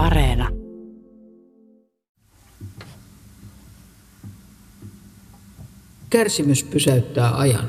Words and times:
Areena. 0.00 0.48
Kärsimys 6.10 6.64
pysäyttää 6.64 7.38
ajan. 7.38 7.68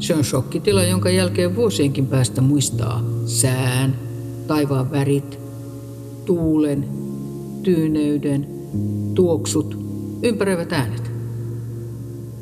Se 0.00 0.14
on 0.14 0.24
shokkitila, 0.24 0.82
jonka 0.82 1.10
jälkeen 1.10 1.56
vuosienkin 1.56 2.06
päästä 2.06 2.40
muistaa 2.40 3.02
sään, 3.26 3.98
taivaan 4.46 4.90
värit, 4.90 5.38
tuulen, 6.24 6.88
tyyneyden, 7.62 8.46
tuoksut, 9.14 9.78
ympäröivät 10.22 10.72
äänet. 10.72 11.12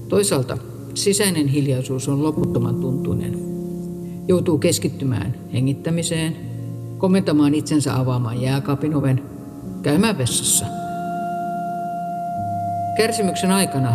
Toisaalta 0.08 0.58
sisäinen 0.94 1.48
hiljaisuus 1.48 2.08
on 2.08 2.22
loputtoman 2.22 2.74
tuntuinen. 2.74 3.38
Joutuu 4.28 4.58
keskittymään 4.58 5.34
hengittämiseen, 5.52 6.47
komentamaan 6.98 7.54
itsensä 7.54 7.96
avaamaan 7.96 8.42
jääkaapin 8.42 8.94
oven, 8.94 9.22
käymään 9.82 10.18
vessassa. 10.18 10.66
Kärsimyksen 12.96 13.52
aikana 13.52 13.92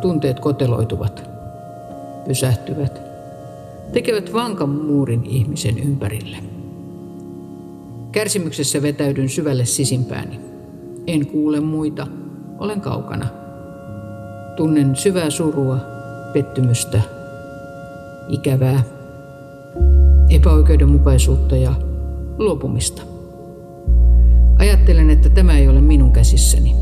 tunteet 0.00 0.40
koteloituvat, 0.40 1.30
pysähtyvät, 2.26 3.00
tekevät 3.92 4.32
vankan 4.32 4.68
muurin 4.68 5.26
ihmisen 5.26 5.78
ympärille. 5.78 6.36
Kärsimyksessä 8.12 8.82
vetäydyn 8.82 9.28
syvälle 9.28 9.64
sisimpääni. 9.64 10.40
En 11.06 11.26
kuule 11.26 11.60
muita, 11.60 12.06
olen 12.58 12.80
kaukana. 12.80 13.26
Tunnen 14.56 14.96
syvää 14.96 15.30
surua, 15.30 15.78
pettymystä, 16.32 17.00
ikävää, 18.28 18.82
epäoikeudenmukaisuutta 20.30 21.56
ja 21.56 21.87
luopumista. 22.38 23.02
Ajattelen, 24.58 25.10
että 25.10 25.28
tämä 25.28 25.58
ei 25.58 25.68
ole 25.68 25.80
minun 25.80 26.12
käsissäni. 26.12 26.76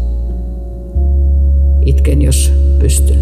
Itken, 1.85 2.23
jos 2.23 2.53
pystyn. 2.79 3.19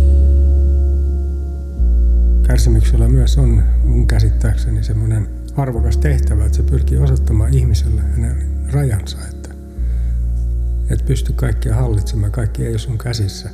Kärsimyksellä 2.46 3.08
myös 3.08 3.38
on 3.38 3.62
mun 3.84 4.06
käsittääkseni 4.06 4.84
semmoinen 4.84 5.28
arvokas 5.56 5.96
tehtävä, 5.96 6.44
että 6.44 6.56
se 6.56 6.62
pyrkii 6.62 6.98
osoittamaan 6.98 7.54
ihmiselle 7.54 8.00
hänen 8.00 8.36
rajansa, 8.72 9.18
että 9.32 9.48
et 10.90 11.06
pysty 11.06 11.32
kaikkea 11.32 11.74
hallitsemaan, 11.74 12.32
kaikki 12.32 12.62
ei 12.62 12.70
ole 12.70 12.78
sun 12.78 12.98
käsissä. 12.98 13.50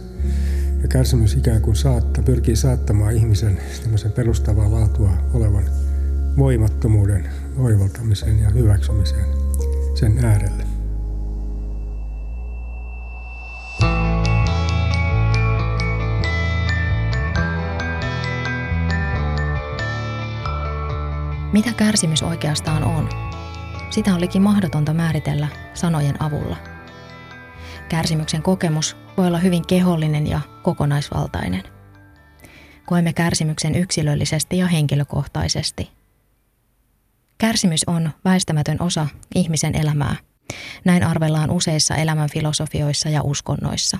Ja 0.82 0.88
kärsimys 0.88 1.34
ikään 1.34 1.62
kuin 1.62 1.76
saattaa, 1.76 2.24
pyrkii 2.24 2.56
saattamaan 2.56 3.16
ihmisen 3.16 3.58
tämmöisen 3.82 4.12
perustavaa 4.12 4.72
laatua 4.72 5.10
olevan 5.34 5.64
voimattomuuden 6.36 7.28
oivaltamiseen 7.60 8.42
ja 8.42 8.50
hyväksymiseen 8.50 9.26
sen 9.94 10.24
äärelle. 10.24 10.64
Mitä 21.52 21.72
kärsimys 21.72 22.22
oikeastaan 22.22 22.84
on? 22.84 23.08
Sitä 23.90 24.14
olikin 24.14 24.42
mahdotonta 24.42 24.94
määritellä 24.94 25.48
sanojen 25.74 26.22
avulla. 26.22 26.56
Kärsimyksen 27.88 28.42
kokemus 28.42 28.96
voi 29.16 29.26
olla 29.26 29.38
hyvin 29.38 29.66
kehollinen 29.66 30.26
ja 30.26 30.40
kokonaisvaltainen. 30.62 31.62
Koemme 32.86 33.12
kärsimyksen 33.12 33.74
yksilöllisesti 33.74 34.58
ja 34.58 34.66
henkilökohtaisesti. 34.66 35.99
Kärsimys 37.40 37.84
on 37.86 38.10
väistämätön 38.24 38.82
osa 38.82 39.06
ihmisen 39.34 39.74
elämää. 39.76 40.16
Näin 40.84 41.04
arvellaan 41.04 41.50
useissa 41.50 41.94
elämänfilosofioissa 41.94 43.08
ja 43.08 43.22
uskonnoissa. 43.22 43.98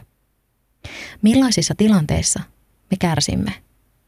Millaisissa 1.23 1.75
tilanteissa 1.77 2.41
me 2.91 2.97
kärsimme? 2.99 3.53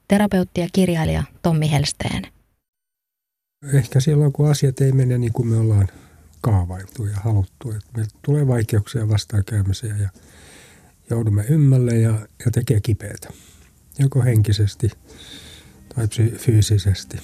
Terapeutti 0.09 0.61
ja 0.61 0.69
kirjailija 0.73 1.23
Tommi 1.43 1.71
Helsteen– 1.71 2.27
ehkä 3.73 4.01
silloin, 4.01 4.33
kun 4.33 4.51
asiat 4.51 4.81
ei 4.81 4.93
mene 4.93 5.19
niin 5.19 5.33
kuin 5.33 5.49
me 5.49 5.57
ollaan 5.57 5.89
kaavailtu 6.41 7.07
ja 7.07 7.17
haluttu. 7.17 7.71
Että 7.71 7.91
meillä 7.97 8.13
tulee 8.23 8.47
vaikeuksia 8.47 9.09
vastaankäymisiä 9.09 9.97
ja 9.97 10.09
joudumme 11.11 11.45
ymmälle 11.49 11.99
ja, 11.99 12.11
ja 12.45 12.51
tekee 12.51 12.81
kipeätä. 12.81 13.29
Joko 13.99 14.23
henkisesti 14.23 14.91
tai 15.95 16.07
psy- 16.07 16.39
fyysisesti, 16.39 17.19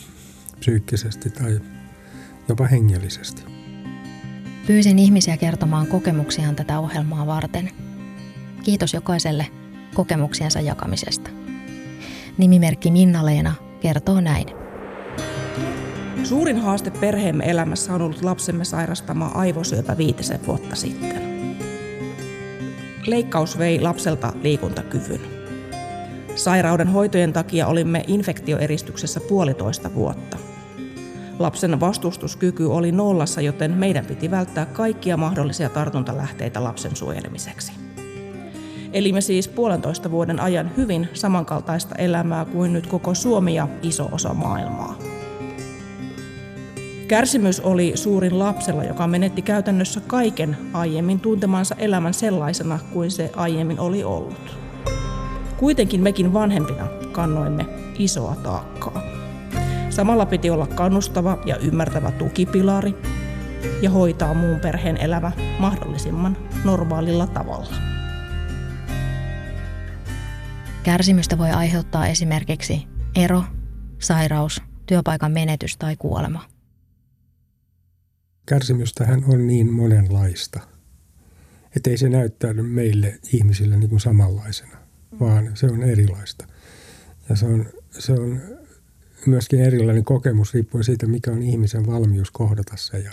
psyykkisesti 0.59 1.31
tai 1.31 1.61
jopa 2.49 2.67
hengellisesti. 2.67 3.45
Pyysin 4.67 4.99
ihmisiä 4.99 5.37
kertomaan 5.37 5.87
kokemuksiaan 5.87 6.57
tätä 6.57 6.79
ohjelmaa 6.79 7.27
varten. 7.27 7.71
Kiitos 8.65 8.95
jokaiselle 8.95 9.47
kokemuksiensa 9.95 10.61
jakamisesta. 10.61 11.31
Nimimerkki 12.39 12.91
Minna-Leena 12.91 13.55
kertoo 13.81 14.21
näin. 14.21 14.47
Suurin 16.25 16.59
haaste 16.59 16.91
perheemme 16.91 17.45
elämässä 17.51 17.95
on 17.95 18.03
ollut 18.03 18.23
lapsemme 18.23 18.65
sairastama 18.65 19.27
aivosyöpä 19.27 19.99
viitisen 19.99 20.47
vuotta 20.47 20.77
sitten. 20.77 21.23
Leikkaus 23.07 23.59
vei 23.59 23.81
lapselta 23.81 24.33
liikuntakyvyn. 24.43 25.21
Sairauden 26.35 26.89
hoitojen 26.89 27.33
takia 27.33 27.67
olimme 27.67 28.05
infektioeristyksessä 28.07 29.21
puolitoista 29.21 29.95
vuotta. 29.95 30.48
Lapsen 31.39 31.81
vastustuskyky 31.81 32.65
oli 32.65 32.93
nollassa, 32.93 33.41
joten 33.41 33.71
meidän 33.71 34.07
piti 34.07 34.31
välttää 34.31 34.67
kaikkia 34.67 35.17
mahdollisia 35.17 35.69
tartuntalähteitä 35.69 36.65
lapsen 36.65 36.97
suojelemiseksi. 36.97 37.73
Elimme 38.93 39.21
siis 39.21 39.49
puolentoista 39.49 40.11
vuoden 40.11 40.41
ajan 40.41 40.71
hyvin 40.77 41.09
samankaltaista 41.15 41.95
elämää 41.95 42.45
kuin 42.45 42.73
nyt 42.73 42.87
koko 42.87 43.15
Suomi 43.15 43.55
ja 43.55 43.69
iso 43.83 44.09
osa 44.13 44.35
maailmaa. 44.35 44.99
Kärsimys 47.09 47.61
oli 47.61 47.93
suurin 47.95 48.39
lapsella, 48.39 48.85
joka 48.85 49.07
menetti 49.07 49.43
käytännössä 49.43 50.01
kaiken 50.07 50.57
aiemmin 50.73 51.21
tuntemansa 51.21 51.75
elämän 51.75 52.15
sellaisena 52.15 52.79
kuin 52.93 53.11
se 53.11 53.31
aiemmin 53.37 53.81
oli 53.81 54.05
ollut. 54.05 54.59
Kuitenkin 55.57 56.01
mekin 56.01 56.33
vanhempina 56.33 56.87
kannoimme 57.13 57.67
isoa 57.99 58.37
taakkaa. 58.43 59.08
Samalla 59.99 60.27
piti 60.27 60.51
olla 60.51 60.67
kannustava 60.67 61.39
ja 61.47 61.57
ymmärtävä 61.57 62.11
tukipilari 62.11 62.95
ja 63.83 63.91
hoitaa 63.91 64.35
muun 64.35 64.61
perheen 64.61 64.97
elämä 64.97 65.33
mahdollisimman 65.59 66.37
normaalilla 66.65 67.27
tavalla. 67.27 67.75
Kärsimystä 70.83 71.39
voi 71.39 71.51
aiheuttaa 71.51 72.07
esimerkiksi 72.07 72.87
ero, 73.17 73.43
sairaus, 73.99 74.63
työpaikan 74.87 75.33
menetys 75.33 75.77
tai 75.77 75.97
kuolema 75.97 76.43
kärsimystähän 78.47 79.25
on 79.29 79.47
niin 79.47 79.73
monenlaista, 79.73 80.61
että 81.77 81.91
ei 81.91 81.97
se 81.97 82.09
näyttäydy 82.09 82.63
meille 82.63 83.19
ihmisille 83.33 83.77
niin 83.77 83.91
kuin 83.91 84.01
samanlaisena, 84.01 84.77
vaan 85.21 85.51
se 85.55 85.67
on 85.67 85.83
erilaista. 85.83 86.47
Ja 87.29 87.37
se 87.37 87.47
on, 87.47 87.67
se 87.91 88.13
on 88.13 88.58
myöskin 89.27 89.61
erilainen 89.61 90.05
kokemus 90.05 90.55
riippuen 90.55 90.85
siitä, 90.85 91.07
mikä 91.07 91.31
on 91.31 91.43
ihmisen 91.43 91.87
valmius 91.87 92.31
kohdata 92.31 92.77
se 92.77 92.99
ja, 92.99 93.13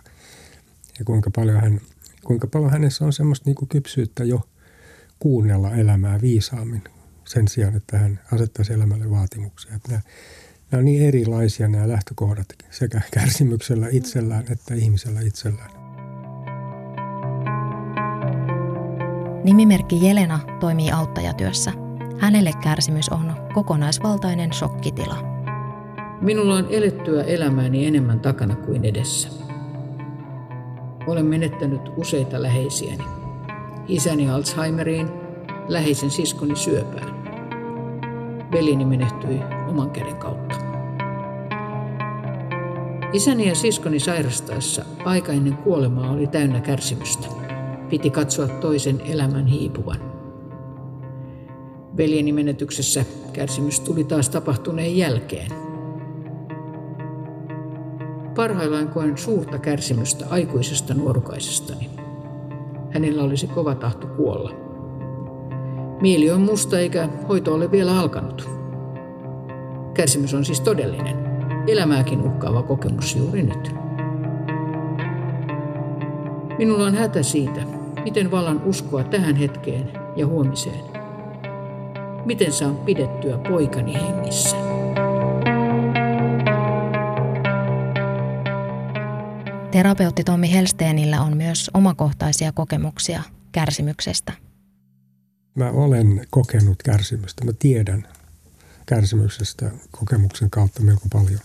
ja 1.00 1.06
kuinka, 1.06 1.32
paljon 1.36 1.62
hän, 1.62 1.82
kuinka 2.24 2.48
paljon 2.48 2.72
hänessä 2.72 3.06
on 3.06 3.14
semmoista 3.14 3.50
niin 3.50 3.56
kuin 3.56 3.70
kypsyyttä 3.70 4.24
jo 4.24 4.42
kuunnella 5.20 5.72
elämää 5.72 6.22
viisaammin 6.22 6.84
sen 7.26 7.48
sijaan, 7.48 7.76
että 7.76 7.98
hän 7.98 8.20
asettaisi 8.32 8.74
elämälle 8.74 9.10
vaatimuksia. 9.10 9.76
Että 9.76 9.90
nämä, 9.90 10.02
nämä 10.72 10.80
on 10.80 10.86
niin 10.86 11.08
erilaisia 11.08 11.68
nämä 11.68 11.88
lähtökohdat 11.88 12.48
sekä 12.72 13.02
kärsimyksellä 13.12 13.88
itsellään 13.92 14.46
että 14.52 14.74
ihmisellä 14.74 15.22
itsellään. 15.22 15.86
Nimimerkki 19.44 20.06
Jelena 20.06 20.40
toimii 20.60 20.92
auttajatyössä. 20.92 21.72
Hänelle 22.20 22.52
kärsimys 22.64 23.10
on 23.10 23.36
kokonaisvaltainen 23.54 24.54
shokkitila. 24.54 25.35
Minulla 26.26 26.56
on 26.56 26.68
elettyä 26.70 27.24
elämääni 27.24 27.86
enemmän 27.86 28.20
takana 28.20 28.56
kuin 28.56 28.86
edessä. 28.86 29.30
Olen 31.08 31.26
menettänyt 31.26 31.82
useita 31.98 32.42
läheisiäni. 32.42 33.04
Isäni 33.88 34.30
Alzheimeriin, 34.30 35.10
läheisen 35.68 36.12
siskoni 36.12 36.56
syöpään. 36.56 37.24
Veljeni 38.52 38.86
menehtyi 38.86 39.40
oman 39.70 39.90
käden 39.90 40.16
kautta. 40.16 40.56
Isäni 43.14 43.48
ja 43.48 43.56
siskoni 43.56 44.00
sairastaessa 44.00 44.86
aika 45.06 45.32
ennen 45.32 45.58
kuolemaa 45.58 46.12
oli 46.12 46.28
täynnä 46.28 46.60
kärsimystä. 46.60 47.28
Piti 47.90 48.10
katsoa 48.10 48.48
toisen 48.48 49.02
elämän 49.02 49.46
hiipuvan. 49.46 50.00
Veljeni 51.98 52.32
menetyksessä 52.32 53.06
kärsimys 53.34 53.80
tuli 53.80 54.04
taas 54.04 54.30
tapahtuneen 54.30 54.98
jälkeen. 54.98 55.65
Parhaillaan 58.36 58.88
koen 58.88 59.18
suurta 59.18 59.60
kärsimystä 59.60 60.26
aikuisesta 60.30 60.94
nuorukaisestani. 60.94 61.90
Hänellä 62.92 63.24
olisi 63.24 63.48
kova 63.48 63.76
tahto 63.76 64.08
kuolla. 64.08 64.52
Mieli 66.02 66.32
on 66.32 66.42
musta 66.42 66.80
eikä 66.80 67.10
hoito 67.30 67.54
ole 67.54 67.72
vielä 67.72 68.00
alkanut. 68.00 68.50
Kärsimys 69.94 70.34
on 70.34 70.46
siis 70.46 70.62
todellinen, 70.62 71.16
elämääkin 71.68 72.22
uhkaava 72.22 72.64
kokemus 72.64 73.16
juuri 73.16 73.44
nyt. 73.44 73.76
Minulla 76.58 76.86
on 76.86 76.96
hätä 76.96 77.24
siitä, 77.24 77.62
miten 78.04 78.32
vallan 78.32 78.62
uskoa 78.66 79.04
tähän 79.04 79.36
hetkeen 79.36 79.92
ja 80.16 80.28
huomiseen. 80.28 80.86
Miten 82.26 82.52
saan 82.52 82.76
pidettyä 82.76 83.38
poikani 83.38 83.94
hengissä? 83.94 84.58
Terapeutti 89.76 90.24
Tommi 90.24 90.52
Helsteenillä 90.54 91.22
on 91.22 91.38
myös 91.38 91.72
omakohtaisia 91.74 92.52
kokemuksia 92.52 93.24
kärsimyksestä. 93.52 94.34
Mä 95.56 95.72
olen 95.72 96.28
kokenut 96.30 96.84
kärsimystä. 96.84 97.46
Mä 97.46 97.52
tiedän 97.60 98.08
kärsimyksestä 98.86 99.72
kokemuksen 99.92 100.50
kautta 100.50 100.82
melko 100.82 101.06
paljon. 101.14 101.40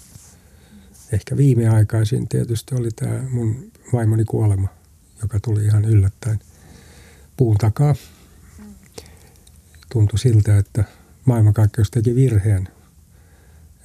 Ehkä 1.12 1.36
viimeaikaisin 1.36 2.28
tietysti 2.28 2.74
oli 2.74 2.88
tämä 2.90 3.22
mun 3.30 3.70
vaimoni 3.92 4.24
kuolema, 4.24 4.68
joka 5.22 5.40
tuli 5.40 5.64
ihan 5.64 5.84
yllättäen 5.84 6.38
puun 7.36 7.56
takaa. 7.56 7.94
Tuntui 9.92 10.18
siltä, 10.18 10.58
että 10.58 10.84
maailmankaikkeus 11.24 11.90
teki 11.90 12.14
virheen. 12.14 12.68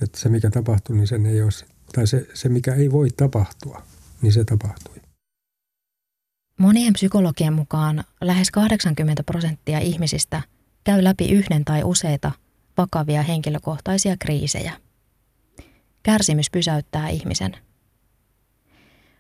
Että 0.01 0.19
se 0.19 0.29
mikä 0.29 0.49
tapahtui, 0.49 0.95
niin 0.95 1.07
sen 1.07 1.25
ei 1.25 1.41
olisi, 1.41 1.65
tai 1.93 2.07
se, 2.07 2.27
se 2.33 2.49
mikä 2.49 2.73
ei 2.73 2.91
voi 2.91 3.09
tapahtua, 3.17 3.81
niin 4.25 4.33
se 4.33 4.43
tapahtui. 4.45 5.01
Monien 6.59 6.93
psykologien 6.93 7.53
mukaan 7.53 8.03
lähes 8.21 8.51
80 8.51 9.23
prosenttia 9.23 9.79
ihmisistä 9.79 10.41
käy 10.83 11.03
läpi 11.03 11.31
yhden 11.31 11.65
tai 11.65 11.83
useita 11.83 12.31
vakavia 12.77 13.23
henkilökohtaisia 13.23 14.15
kriisejä. 14.19 14.73
Kärsimys 16.03 16.49
pysäyttää 16.49 17.09
ihmisen. 17.09 17.57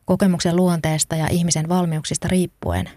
Kokemuksen 0.05 0.55
luonteesta 0.55 1.15
ja 1.15 1.27
ihmisen 1.27 1.69
valmiuksista 1.69 2.27
riippuen 2.27 2.89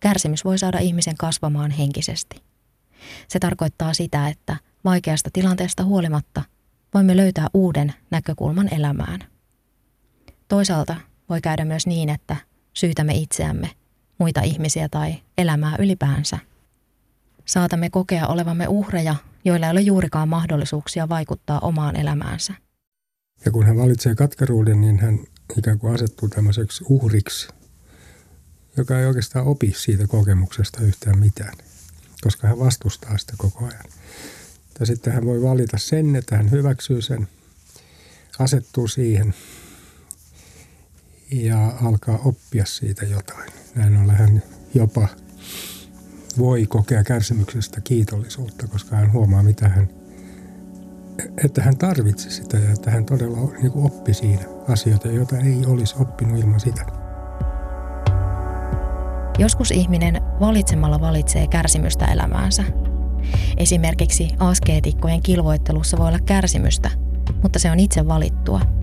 kärsimys 0.00 0.44
voi 0.44 0.58
saada 0.58 0.78
ihmisen 0.78 1.16
kasvamaan 1.16 1.70
henkisesti. 1.70 2.42
Se 3.28 3.38
tarkoittaa 3.38 3.94
sitä, 3.94 4.28
että 4.28 4.56
vaikeasta 4.84 5.30
tilanteesta 5.32 5.84
huolimatta 5.84 6.42
voimme 6.94 7.16
löytää 7.16 7.46
uuden 7.54 7.94
näkökulman 8.10 8.74
elämään. 8.74 9.20
Toisaalta 10.48 11.11
voi 11.32 11.40
käydä 11.40 11.64
myös 11.64 11.86
niin, 11.86 12.08
että 12.08 12.36
syytämme 12.74 13.14
itseämme, 13.14 13.70
muita 14.18 14.40
ihmisiä 14.40 14.88
tai 14.88 15.14
elämää 15.38 15.76
ylipäänsä. 15.78 16.38
Saatamme 17.44 17.90
kokea 17.90 18.26
olevamme 18.26 18.68
uhreja, 18.68 19.14
joilla 19.44 19.66
ei 19.66 19.72
ole 19.72 19.80
juurikaan 19.80 20.28
mahdollisuuksia 20.28 21.08
vaikuttaa 21.08 21.60
omaan 21.60 21.96
elämäänsä. 21.96 22.54
Ja 23.44 23.50
kun 23.50 23.66
hän 23.66 23.76
valitsee 23.76 24.14
katkeruuden, 24.14 24.80
niin 24.80 24.98
hän 24.98 25.18
ikään 25.58 25.78
kuin 25.78 25.94
asettuu 25.94 26.28
tämmöiseksi 26.28 26.84
uhriksi, 26.88 27.48
joka 28.76 28.98
ei 28.98 29.06
oikeastaan 29.06 29.46
opi 29.46 29.74
siitä 29.76 30.06
kokemuksesta 30.06 30.80
yhtään 30.80 31.18
mitään, 31.18 31.54
koska 32.20 32.48
hän 32.48 32.58
vastustaa 32.58 33.18
sitä 33.18 33.32
koko 33.38 33.64
ajan. 33.64 33.84
Ja 34.80 34.86
sitten 34.86 35.12
hän 35.12 35.24
voi 35.24 35.42
valita 35.42 35.78
sen, 35.78 36.16
että 36.16 36.36
hän 36.36 36.50
hyväksyy 36.50 37.02
sen, 37.02 37.28
asettuu 38.38 38.88
siihen 38.88 39.34
ja 41.32 41.72
alkaa 41.82 42.18
oppia 42.24 42.66
siitä 42.66 43.04
jotain. 43.04 43.52
Näin 43.74 43.96
ollen 43.96 44.16
hän 44.16 44.42
jopa 44.74 45.08
voi 46.38 46.66
kokea 46.66 47.04
kärsimyksestä 47.04 47.80
kiitollisuutta, 47.80 48.66
koska 48.66 48.96
hän 48.96 49.12
huomaa, 49.12 49.42
mitä 49.42 49.68
hän, 49.68 49.88
että 51.44 51.62
hän 51.62 51.76
tarvitsi 51.76 52.30
sitä 52.30 52.56
ja 52.56 52.72
että 52.72 52.90
hän 52.90 53.04
todella 53.04 53.38
niin 53.38 53.72
kuin 53.72 53.86
oppi 53.86 54.14
siinä 54.14 54.42
asioita, 54.68 55.08
joita 55.08 55.38
ei 55.38 55.66
olisi 55.66 55.94
oppinut 56.00 56.38
ilman 56.38 56.60
sitä. 56.60 56.86
Joskus 59.38 59.70
ihminen 59.70 60.22
valitsemalla 60.40 61.00
valitsee 61.00 61.46
kärsimystä 61.46 62.04
elämäänsä. 62.04 62.64
Esimerkiksi 63.56 64.28
askeetikkojen 64.38 65.22
kilvoittelussa 65.22 65.98
voi 65.98 66.08
olla 66.08 66.20
kärsimystä, 66.20 66.90
mutta 67.42 67.58
se 67.58 67.70
on 67.70 67.80
itse 67.80 68.08
valittua– 68.08 68.60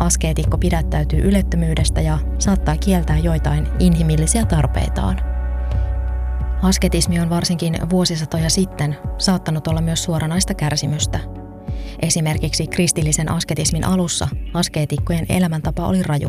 Askeetikko 0.00 0.58
pidättäytyy 0.58 1.20
ylettömyydestä 1.20 2.00
ja 2.00 2.18
saattaa 2.38 2.76
kieltää 2.76 3.18
joitain 3.18 3.68
inhimillisiä 3.78 4.46
tarpeitaan. 4.46 5.20
Asketismi 6.62 7.20
on 7.20 7.30
varsinkin 7.30 7.78
vuosisatoja 7.90 8.50
sitten 8.50 8.96
saattanut 9.18 9.66
olla 9.66 9.80
myös 9.80 10.04
suoranaista 10.04 10.54
kärsimystä. 10.54 11.20
Esimerkiksi 12.02 12.66
kristillisen 12.66 13.30
asketismin 13.32 13.84
alussa 13.86 14.28
askeetikkojen 14.54 15.26
elämäntapa 15.28 15.86
oli 15.86 16.02
raju. 16.02 16.28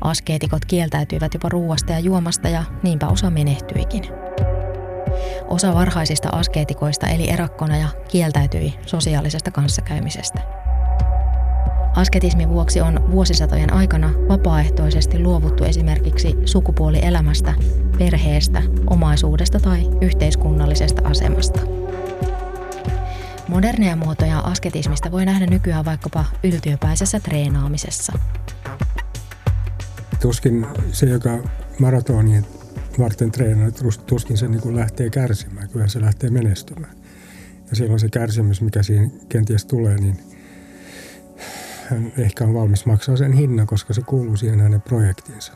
Askeetikot 0.00 0.64
kieltäytyivät 0.64 1.34
jopa 1.34 1.48
ruuasta 1.48 1.92
ja 1.92 1.98
juomasta 1.98 2.48
ja 2.48 2.64
niinpä 2.82 3.06
osa 3.06 3.30
menehtyikin. 3.30 4.02
Osa 5.48 5.74
varhaisista 5.74 6.28
askeetikoista 6.28 7.06
eli 7.06 7.30
erakkona 7.30 7.76
ja 7.76 7.88
kieltäytyi 8.08 8.74
sosiaalisesta 8.86 9.50
kanssakäymisestä. 9.50 10.59
Asketismin 11.94 12.48
vuoksi 12.48 12.80
on 12.80 13.10
vuosisatojen 13.10 13.72
aikana 13.72 14.10
vapaaehtoisesti 14.28 15.18
luovuttu 15.18 15.64
esimerkiksi 15.64 16.36
sukupuolielämästä, 16.44 17.54
perheestä, 17.98 18.62
omaisuudesta 18.86 19.60
tai 19.60 19.90
yhteiskunnallisesta 20.00 21.02
asemasta. 21.04 21.60
Moderneja 23.48 23.96
muotoja 23.96 24.38
asketismista 24.38 25.10
voi 25.10 25.24
nähdä 25.24 25.46
nykyään 25.46 25.84
vaikkapa 25.84 26.24
yltiöpäisessä 26.44 27.20
treenaamisessa. 27.20 28.12
Tuskin 30.20 30.66
se, 30.92 31.06
joka 31.06 31.38
maratonien 31.78 32.46
varten 32.98 33.30
treenaa, 33.30 33.70
tuskin 34.06 34.38
se 34.38 34.48
niin 34.48 34.76
lähtee 34.76 35.10
kärsimään, 35.10 35.68
kyllä 35.68 35.88
se 35.88 36.00
lähtee 36.00 36.30
menestymään. 36.30 36.96
Ja 37.70 37.76
silloin 37.76 38.00
se 38.00 38.08
kärsimys, 38.08 38.60
mikä 38.60 38.82
siinä 38.82 39.10
kenties 39.28 39.64
tulee, 39.64 39.96
niin– 39.96 40.20
hän 41.90 42.12
ehkä 42.18 42.44
on 42.44 42.54
valmis 42.54 42.86
maksaa 42.86 43.16
sen 43.16 43.32
hinnan, 43.32 43.66
koska 43.66 43.94
se 43.94 44.02
kuuluu 44.02 44.36
siihen 44.36 44.60
hänen 44.60 44.82
projektiinsa. 44.82 45.52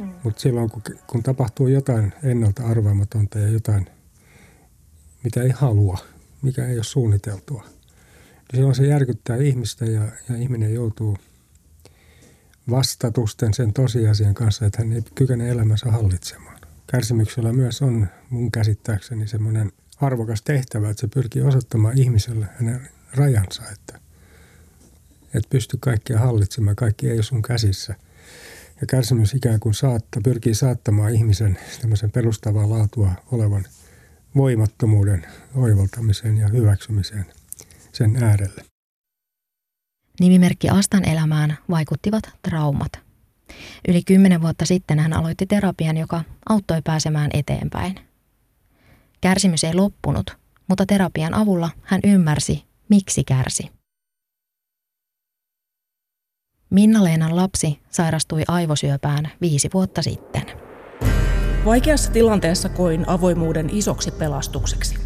Mm. 0.00 0.12
Mutta 0.22 0.40
silloin, 0.40 0.70
kun, 0.70 0.82
kun 1.06 1.22
tapahtuu 1.22 1.66
jotain 1.66 2.12
ennalta 2.22 2.66
arvaamatonta 2.66 3.38
ja 3.38 3.48
jotain, 3.48 3.86
mitä 5.24 5.42
ei 5.42 5.50
halua, 5.50 5.98
mikä 6.42 6.66
ei 6.66 6.76
ole 6.76 6.84
suunniteltua, 6.84 7.62
niin 7.62 8.56
silloin 8.56 8.74
se 8.74 8.86
järkyttää 8.86 9.36
ihmistä 9.36 9.84
ja, 9.84 10.02
ja 10.28 10.36
ihminen 10.36 10.74
joutuu 10.74 11.16
vastatusten 12.70 13.54
sen 13.54 13.72
tosiasian 13.72 14.34
kanssa, 14.34 14.66
että 14.66 14.78
hän 14.82 14.92
ei 14.92 15.02
kykene 15.14 15.48
elämänsä 15.48 15.90
hallitsemaan. 15.90 16.58
Kärsimyksellä 16.86 17.52
myös 17.52 17.82
on 17.82 18.08
mun 18.30 18.52
käsittääkseni 18.52 19.26
semmoinen 19.26 19.72
arvokas 20.00 20.42
tehtävä, 20.42 20.90
että 20.90 21.00
se 21.00 21.08
pyrkii 21.08 21.42
osoittamaan 21.42 21.98
ihmiselle 21.98 22.46
hänen 22.58 22.88
rajansa, 23.14 23.62
että– 23.72 24.00
et 25.34 25.44
pysty 25.50 25.78
kaikkea 25.80 26.18
hallitsemaan, 26.18 26.76
kaikki 26.76 27.08
ei 27.08 27.14
ole 27.14 27.22
sun 27.22 27.42
käsissä. 27.42 27.94
Ja 28.80 28.86
kärsimys 28.86 29.34
ikään 29.34 29.60
kuin 29.60 29.74
saattaa, 29.74 30.22
pyrkii 30.24 30.54
saattamaan 30.54 31.14
ihmisen 31.14 31.58
tämmöisen 31.80 32.10
perustavaa 32.10 32.70
laatua 32.70 33.12
olevan 33.32 33.64
voimattomuuden 34.36 35.26
oivaltamiseen 35.54 36.36
ja 36.36 36.48
hyväksymiseen 36.48 37.26
sen 37.92 38.22
äärelle. 38.22 38.64
Nimimerkki 40.20 40.68
Astan 40.68 41.08
elämään 41.08 41.58
vaikuttivat 41.70 42.24
traumat. 42.42 42.92
Yli 43.88 44.02
kymmenen 44.02 44.42
vuotta 44.42 44.66
sitten 44.66 44.98
hän 44.98 45.12
aloitti 45.12 45.46
terapian, 45.46 45.96
joka 45.96 46.24
auttoi 46.48 46.82
pääsemään 46.82 47.30
eteenpäin. 47.34 47.94
Kärsimys 49.20 49.64
ei 49.64 49.74
loppunut, 49.74 50.36
mutta 50.68 50.86
terapian 50.86 51.34
avulla 51.34 51.70
hän 51.82 52.00
ymmärsi, 52.04 52.64
miksi 52.88 53.24
kärsi. 53.24 53.77
Minna-Leenan 56.70 57.36
lapsi 57.36 57.78
sairastui 57.90 58.42
aivosyöpään 58.48 59.28
viisi 59.40 59.70
vuotta 59.74 60.02
sitten. 60.02 60.42
Vaikeassa 61.64 62.12
tilanteessa 62.12 62.68
koin 62.68 63.04
avoimuuden 63.08 63.70
isoksi 63.72 64.10
pelastukseksi. 64.10 64.98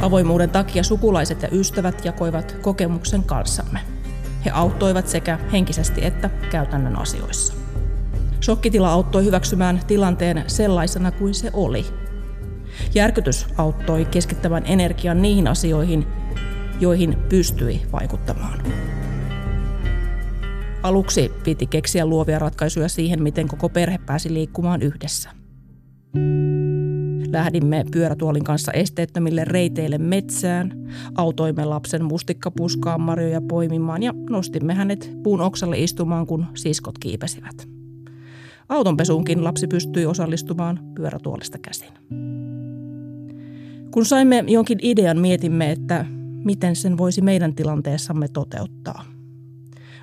Avoimuuden 0.00 0.50
takia 0.50 0.82
sukulaiset 0.82 1.42
ja 1.42 1.48
ystävät 1.52 2.04
jakoivat 2.04 2.56
kokemuksen 2.62 3.22
kanssamme. 3.22 3.80
He 4.44 4.50
auttoivat 4.50 5.08
sekä 5.08 5.38
henkisesti 5.52 6.04
että 6.04 6.30
käytännön 6.50 6.98
asioissa. 6.98 7.54
Shokkitila 8.42 8.92
auttoi 8.92 9.24
hyväksymään 9.24 9.80
tilanteen 9.86 10.44
sellaisena 10.46 11.10
kuin 11.10 11.34
se 11.34 11.50
oli. 11.52 11.86
Järkytys 12.94 13.46
auttoi 13.58 14.04
keskittämään 14.04 14.62
energian 14.66 15.22
niihin 15.22 15.48
asioihin, 15.48 16.06
joihin 16.80 17.16
pystyi 17.28 17.82
vaikuttamaan. 17.92 18.62
Aluksi 20.82 21.32
piti 21.44 21.66
keksiä 21.66 22.06
luovia 22.06 22.38
ratkaisuja 22.38 22.88
siihen, 22.88 23.22
miten 23.22 23.48
koko 23.48 23.68
perhe 23.68 23.98
pääsi 24.06 24.34
liikkumaan 24.34 24.82
yhdessä. 24.82 25.30
Lähdimme 27.32 27.84
pyörätuolin 27.92 28.44
kanssa 28.44 28.72
esteettömille 28.72 29.44
reiteille 29.44 29.98
metsään, 29.98 30.72
autoimme 31.14 31.64
lapsen 31.64 32.04
mustikkapuskaan 32.04 33.00
marjoja 33.00 33.40
poimimaan 33.40 34.02
ja 34.02 34.12
nostimme 34.30 34.74
hänet 34.74 35.12
puun 35.22 35.40
oksalle 35.40 35.78
istumaan, 35.78 36.26
kun 36.26 36.46
siskot 36.54 36.98
kiipesivät. 36.98 37.68
Autonpesuunkin 38.68 39.44
lapsi 39.44 39.66
pystyi 39.66 40.06
osallistumaan 40.06 40.80
pyörätuolista 40.94 41.58
käsin. 41.58 41.92
Kun 43.90 44.04
saimme 44.04 44.44
jonkin 44.46 44.78
idean, 44.82 45.18
mietimme, 45.18 45.70
että 45.70 46.06
miten 46.44 46.76
sen 46.76 46.98
voisi 46.98 47.20
meidän 47.20 47.54
tilanteessamme 47.54 48.28
toteuttaa. 48.28 49.19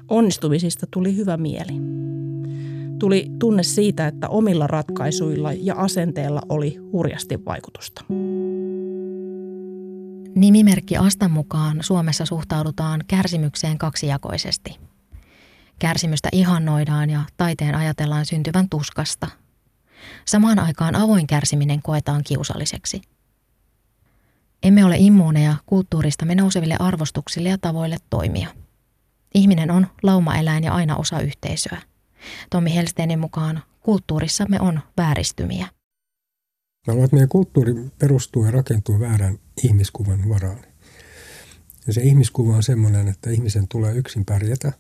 Onnistumisista 0.10 0.88
tuli 0.92 1.16
hyvä 1.16 1.38
mieli. 1.38 1.74
Tuli 3.00 3.28
tunne 3.40 3.64
siitä, 3.64 4.08
että 4.08 4.30
omilla 4.30 4.68
ratkaisuilla 4.68 5.54
ja 5.54 5.76
asenteella 5.76 6.42
oli 6.50 6.78
hurjasti 6.92 7.46
vaikutusta. 7.46 8.04
Nimimerkki 10.36 10.98
Astan 10.98 11.32
mukaan 11.32 11.78
Suomessa 11.82 12.26
suhtaudutaan 12.26 13.04
kärsimykseen 13.08 13.78
kaksijakoisesti. 13.78 14.76
Kärsimystä 15.80 16.30
ihannoidaan 16.32 17.10
ja 17.10 17.22
taiteen 17.38 17.76
ajatellaan 17.76 18.26
syntyvän 18.26 18.70
tuskasta. 18.70 19.28
Samaan 20.26 20.60
aikaan 20.60 20.96
avoin 20.96 21.28
kärsiminen 21.28 21.82
koetaan 21.82 22.22
kiusalliseksi– 22.24 23.02
emme 24.64 24.86
ole 24.86 24.96
immuuneja 24.98 25.56
kulttuuristamme 25.66 26.36
nouseville 26.36 26.76
arvostuksille 26.80 27.50
ja 27.50 27.58
tavoille 27.58 27.98
toimia. 28.10 28.48
Ihminen 29.34 29.72
on 29.72 29.88
laumaeläin 30.03 30.63
ja 30.63 30.74
aina 30.74 30.96
osa 30.96 31.19
yhteisöä. 31.19 31.81
Tommi 32.50 32.75
Helsteinin 32.75 33.19
mukaan 33.19 33.63
kulttuurissamme 33.79 34.62
on 34.62 34.79
vääristymiä. 34.98 35.67
Mä 36.88 36.93
luulen, 36.93 37.05
että 37.05 37.15
meidän 37.15 37.29
kulttuuri 37.29 37.74
perustuu 38.00 38.46
ja 38.46 38.51
rakentuu 38.51 39.00
väärän 39.00 39.39
ihmiskuvan 39.63 40.29
varaan. 40.29 40.60
Ja 41.88 41.93
se 41.93 42.01
ihmiskuva 42.01 42.55
on 42.55 42.63
semmoinen, 42.63 43.07
että 43.07 43.29
ihmisen 43.29 43.67
tulee 43.67 43.93
yksin 43.93 44.25
pärjätä. 44.25 44.74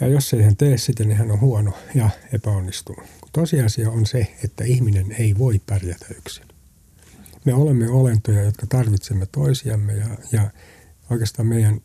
Ja 0.00 0.06
jos 0.06 0.34
ei 0.34 0.42
hän 0.42 0.56
tee 0.56 0.78
sitä, 0.78 1.04
niin 1.04 1.16
hän 1.16 1.30
on 1.30 1.40
huono 1.40 1.72
ja 1.94 2.10
epäonnistunut. 2.32 3.04
Tosiasia 3.32 3.90
on 3.90 4.06
se, 4.06 4.34
että 4.44 4.64
ihminen 4.64 5.12
ei 5.18 5.38
voi 5.38 5.60
pärjätä 5.66 6.06
yksin 6.18 6.44
me 7.44 7.54
olemme 7.54 7.90
olentoja, 7.90 8.42
jotka 8.42 8.66
tarvitsemme 8.66 9.26
toisiamme 9.26 9.92
ja, 9.92 10.06
ja 10.32 10.50
oikeastaan 11.10 11.48
meidän, 11.48 11.80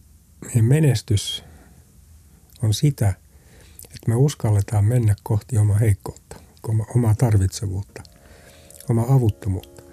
meidän 0.45 0.65
menestys 0.65 1.43
on 2.63 2.73
sitä, 2.73 3.13
että 3.85 4.07
me 4.07 4.15
uskalletaan 4.15 4.85
mennä 4.85 5.15
kohti 5.23 5.57
omaa 5.57 5.77
heikkoutta, 5.77 6.35
omaa 6.95 7.15
tarvitsevuutta, 7.15 8.03
omaa 8.89 9.13
avuttomuutta 9.13 9.83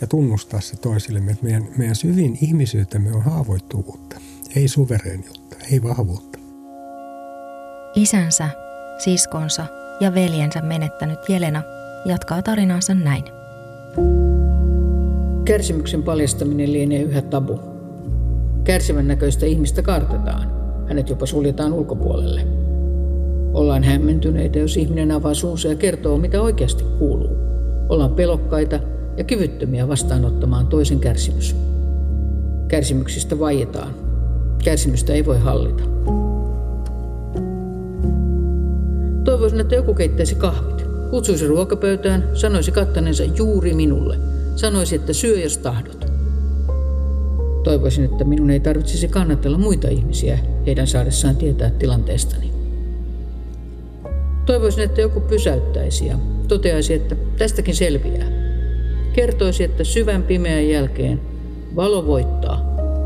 ja 0.00 0.06
tunnustaa 0.06 0.60
se 0.60 0.76
toisillemme, 0.76 1.32
että 1.32 1.44
meidän, 1.44 1.68
meidän 1.76 1.96
syvin 1.96 2.38
ihmisyytemme 2.42 3.12
on 3.12 3.22
haavoittuvuutta, 3.22 4.16
ei 4.56 4.68
suvereeniutta, 4.68 5.56
ei 5.72 5.82
vahvuutta. 5.82 6.38
Isänsä, 7.94 8.48
siskonsa 8.98 9.66
ja 10.00 10.14
veljensä 10.14 10.62
menettänyt 10.62 11.18
Jelena 11.28 11.62
jatkaa 12.04 12.42
tarinansa 12.42 12.94
näin. 12.94 13.24
Kärsimyksen 15.44 16.02
paljastaminen 16.02 16.72
lienee 16.72 17.02
yhä 17.02 17.22
tabu. 17.22 17.60
Kärsivän 18.64 19.08
näköistä 19.08 19.46
ihmistä 19.46 19.82
kartetaan. 19.82 20.53
Hänet 20.88 21.08
jopa 21.08 21.26
suljetaan 21.26 21.72
ulkopuolelle. 21.72 22.40
Ollaan 23.52 23.82
hämmentyneitä, 23.84 24.58
jos 24.58 24.76
ihminen 24.76 25.10
avaa 25.10 25.34
suunsa 25.34 25.68
ja 25.68 25.74
kertoo, 25.74 26.18
mitä 26.18 26.42
oikeasti 26.42 26.84
kuuluu. 26.98 27.36
Ollaan 27.88 28.14
pelokkaita 28.14 28.80
ja 29.16 29.24
kyvyttömiä 29.24 29.88
vastaanottamaan 29.88 30.66
toisen 30.66 31.00
kärsimys. 31.00 31.56
Kärsimyksistä 32.68 33.38
vaietaan. 33.38 33.94
Kärsimystä 34.64 35.12
ei 35.12 35.26
voi 35.26 35.38
hallita. 35.38 35.82
Toivoisin, 39.24 39.60
että 39.60 39.74
joku 39.74 39.94
keittäisi 39.94 40.34
kahvit, 40.34 40.86
kutsuisi 41.10 41.46
ruokapöytään, 41.46 42.28
sanoisi 42.34 42.72
kattanensa 42.72 43.24
juuri 43.24 43.74
minulle– 43.74 44.18
Sanoisi, 44.56 44.94
että 44.94 45.12
syö 45.12 45.38
jos 45.38 45.58
tahdot. 45.58 45.93
Toivoisin, 47.64 48.04
että 48.04 48.24
minun 48.24 48.50
ei 48.50 48.60
tarvitsisi 48.60 49.08
kannatella 49.08 49.58
muita 49.58 49.88
ihmisiä 49.88 50.38
heidän 50.66 50.86
saadessaan 50.86 51.36
tietää 51.36 51.70
tilanteestani. 51.70 52.52
Toivoisin, 54.46 54.84
että 54.84 55.00
joku 55.00 55.20
pysäyttäisi 55.20 56.06
ja 56.06 56.18
toteaisi, 56.48 56.94
että 56.94 57.16
tästäkin 57.38 57.74
selviää. 57.74 58.26
Kertoisi, 59.12 59.64
että 59.64 59.84
syvän 59.84 60.22
pimeän 60.22 60.68
jälkeen 60.68 61.20
valo 61.76 62.06
voittaa 62.06 62.60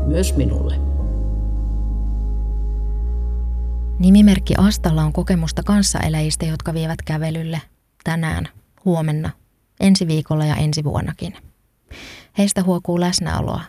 myös 0.07 0.35
minulle. 0.35 0.75
Nimimerkki 3.99 4.53
Astalla 4.57 5.03
on 5.03 5.13
kokemusta 5.13 5.63
kanssaeläjistä, 5.63 6.45
jotka 6.45 6.73
vievät 6.73 7.01
kävelylle 7.05 7.61
tänään, 8.03 8.47
huomenna 8.85 9.29
ensi 9.79 10.07
viikolla 10.07 10.45
ja 10.45 10.55
ensi 10.55 10.83
vuonnakin. 10.83 11.33
Heistä 12.37 12.63
huokuu 12.63 12.99
läsnäoloa. 12.99 13.61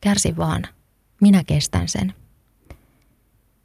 Kärsi 0.00 0.36
vaan. 0.36 0.66
Minä 1.20 1.44
kestän 1.44 1.88
sen. 1.88 2.14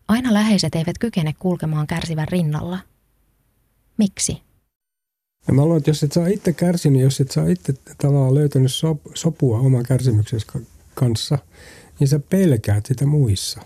Aina 0.08 0.34
läheiset 0.34 0.76
eivät 0.76 0.98
kykene 0.98 1.34
kulkemaan 1.40 1.88
kärsivän 1.88 2.28
rinnalla. 2.28 2.80
Miksi? 3.98 4.42
Ja 5.48 5.54
mä 5.54 5.62
luulen, 5.62 5.78
että 5.78 5.90
jos 5.90 6.04
et 6.04 6.12
saa 6.12 6.28
itse 6.28 6.54
kärsinyt, 6.54 7.02
jos 7.02 7.22
et 7.22 7.32
saa 7.32 7.48
itse 7.48 7.74
tavallaan 7.98 8.36
löytänyt 8.36 8.72
sopua 9.16 9.60
oman 9.60 9.84
kärsimyksesi 9.84 10.48
kanssa, 10.96 11.38
niin 12.00 12.08
sä 12.08 12.20
pelkäät 12.20 12.86
sitä 12.86 13.06
muissa. 13.06 13.62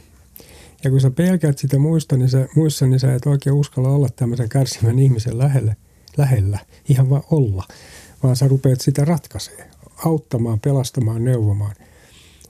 Ja 0.84 0.90
kun 0.90 1.02
sä 1.02 1.12
pelkäät 1.12 1.58
sitä 1.58 1.80
muista, 1.80 2.18
niin 2.18 2.30
sä, 2.30 2.48
muissa, 2.56 2.88
niin 2.88 3.00
sä 3.00 3.16
et 3.16 3.26
oikein 3.26 3.56
uskalla 3.56 3.90
olla 3.90 4.10
tämmöisen 4.16 4.50
kärsivän 4.50 5.00
ihmisen 5.00 5.38
lähellä 5.38 5.76
lähellä, 6.18 6.60
ihan 6.90 7.10
vaan 7.10 7.24
olla, 7.32 7.64
vaan 8.24 8.36
sä 8.36 8.48
rupeat 8.48 8.82
sitä 8.82 9.06
ratkaisee, 9.06 9.70
auttamaan, 10.06 10.60
pelastamaan, 10.60 11.26
neuvomaan. 11.26 11.76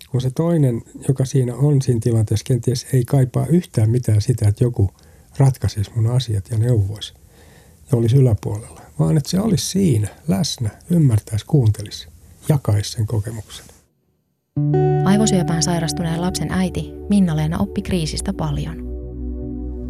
Kun 0.09 0.21
se 0.21 0.29
toinen, 0.35 0.81
joka 1.07 1.25
siinä 1.25 1.55
on 1.55 1.81
siinä 1.81 1.99
tilanteessa, 2.03 2.43
kenties 2.43 2.87
ei 2.93 3.05
kaipaa 3.05 3.45
yhtään 3.45 3.89
mitään 3.89 4.21
sitä, 4.21 4.47
että 4.47 4.63
joku 4.63 4.89
ratkaisisi 5.37 5.91
mun 5.95 6.07
asiat 6.07 6.49
ja 6.51 6.57
neuvoisi 6.57 7.13
ja 7.91 7.97
olisi 7.97 8.17
yläpuolella, 8.17 8.81
vaan 8.99 9.17
että 9.17 9.29
se 9.29 9.39
olisi 9.39 9.65
siinä, 9.65 10.07
läsnä, 10.27 10.69
ymmärtäisi, 10.89 11.45
kuuntelisi, 11.45 12.07
jakaisi 12.49 12.91
sen 12.91 13.07
kokemuksen. 13.07 13.65
Aivosyöpään 15.05 15.63
sairastuneen 15.63 16.21
lapsen 16.21 16.51
äiti 16.51 16.91
Minna-Leena 17.09 17.57
oppi 17.57 17.81
kriisistä 17.81 18.33
paljon– 18.33 18.85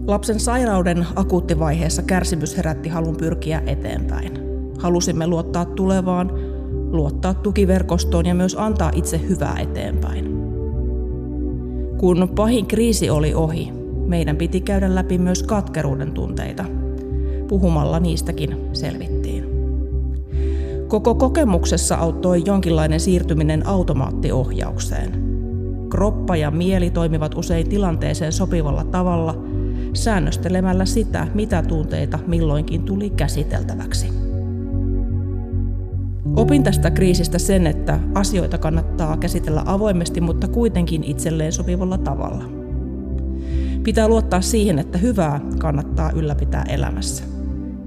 Lapsen 0.07 0.39
sairauden 0.39 1.07
akuuttivaiheessa 1.15 2.01
kärsimys 2.01 2.57
herätti 2.57 2.89
halun 2.89 3.17
pyrkiä 3.17 3.61
eteenpäin. 3.65 4.39
Halusimme 4.79 5.27
luottaa 5.27 5.65
tulevaan, 5.65 6.31
luottaa 6.91 7.33
tukiverkostoon 7.33 8.25
ja 8.25 8.35
myös 8.35 8.55
antaa 8.59 8.91
itse 8.95 9.21
hyvää 9.29 9.59
eteenpäin. 9.59 10.25
Kun 11.97 12.29
pahin 12.35 12.65
kriisi 12.65 13.09
oli 13.09 13.33
ohi, 13.33 13.71
meidän 14.05 14.37
piti 14.37 14.61
käydä 14.61 14.95
läpi 14.95 15.17
myös 15.17 15.43
katkeruuden 15.43 16.11
tunteita. 16.11 16.65
Puhumalla 17.47 17.99
niistäkin 17.99 18.57
selvittiin. 18.73 19.45
Koko 20.87 21.15
kokemuksessa 21.15 21.95
auttoi 21.95 22.43
jonkinlainen 22.45 22.99
siirtyminen 22.99 23.67
automaattiohjaukseen. 23.67 25.25
Kroppa 25.89 26.35
ja 26.35 26.51
mieli 26.51 26.89
toimivat 26.89 27.37
usein 27.37 27.69
tilanteeseen 27.69 28.31
sopivalla 28.31 28.83
tavalla– 28.83 29.35
säännöstelemällä 29.95 30.85
sitä, 30.85 31.27
mitä 31.33 31.61
tunteita 31.61 32.19
milloinkin 32.27 32.83
tuli 32.83 33.09
käsiteltäväksi. 33.09 34.24
Opin 36.35 36.63
tästä 36.63 36.91
kriisistä 36.91 37.39
sen, 37.39 37.67
että 37.67 37.99
asioita 38.13 38.57
kannattaa 38.57 39.17
käsitellä 39.17 39.63
avoimesti, 39.65 40.21
mutta 40.21 40.47
kuitenkin 40.47 41.03
itselleen 41.03 41.51
sopivalla 41.51 41.97
tavalla. 41.97 42.43
Pitää 43.83 44.07
luottaa 44.07 44.41
siihen, 44.41 44.79
että 44.79 44.97
hyvää 44.97 45.41
kannattaa 45.59 46.11
ylläpitää 46.11 46.63
elämässä. 46.69 47.23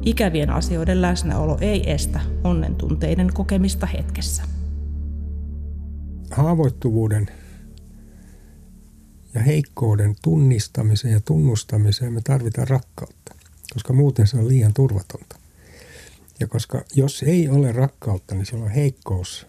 Ikävien 0.05 0.50
asioiden 0.50 1.02
läsnäolo 1.02 1.59
ei 1.61 1.90
estä 1.90 2.21
onnen 2.45 2.75
tunteiden 2.75 3.31
kokemista 3.35 3.87
hetkessä. 3.87 4.43
Haavoittuvuuden 6.31 7.26
ja 9.35 9.43
heikkouden 9.43 10.14
tunnistamiseen 10.23 11.14
ja 11.14 11.21
tunnustamiseen 11.21 12.12
me 12.12 12.21
tarvitaan 12.25 12.69
rakkautta, 12.69 13.35
koska 13.75 13.93
muuten 13.93 14.26
se 14.26 14.37
on 14.38 14.49
liian 14.49 14.75
turvatonta. 14.75 15.38
Ja 16.40 16.47
koska 16.47 16.85
jos 16.95 17.23
ei 17.23 17.49
ole 17.49 17.73
rakkautta, 17.73 18.35
niin 18.35 18.47
silloin 18.47 18.71
heikkous 18.71 19.47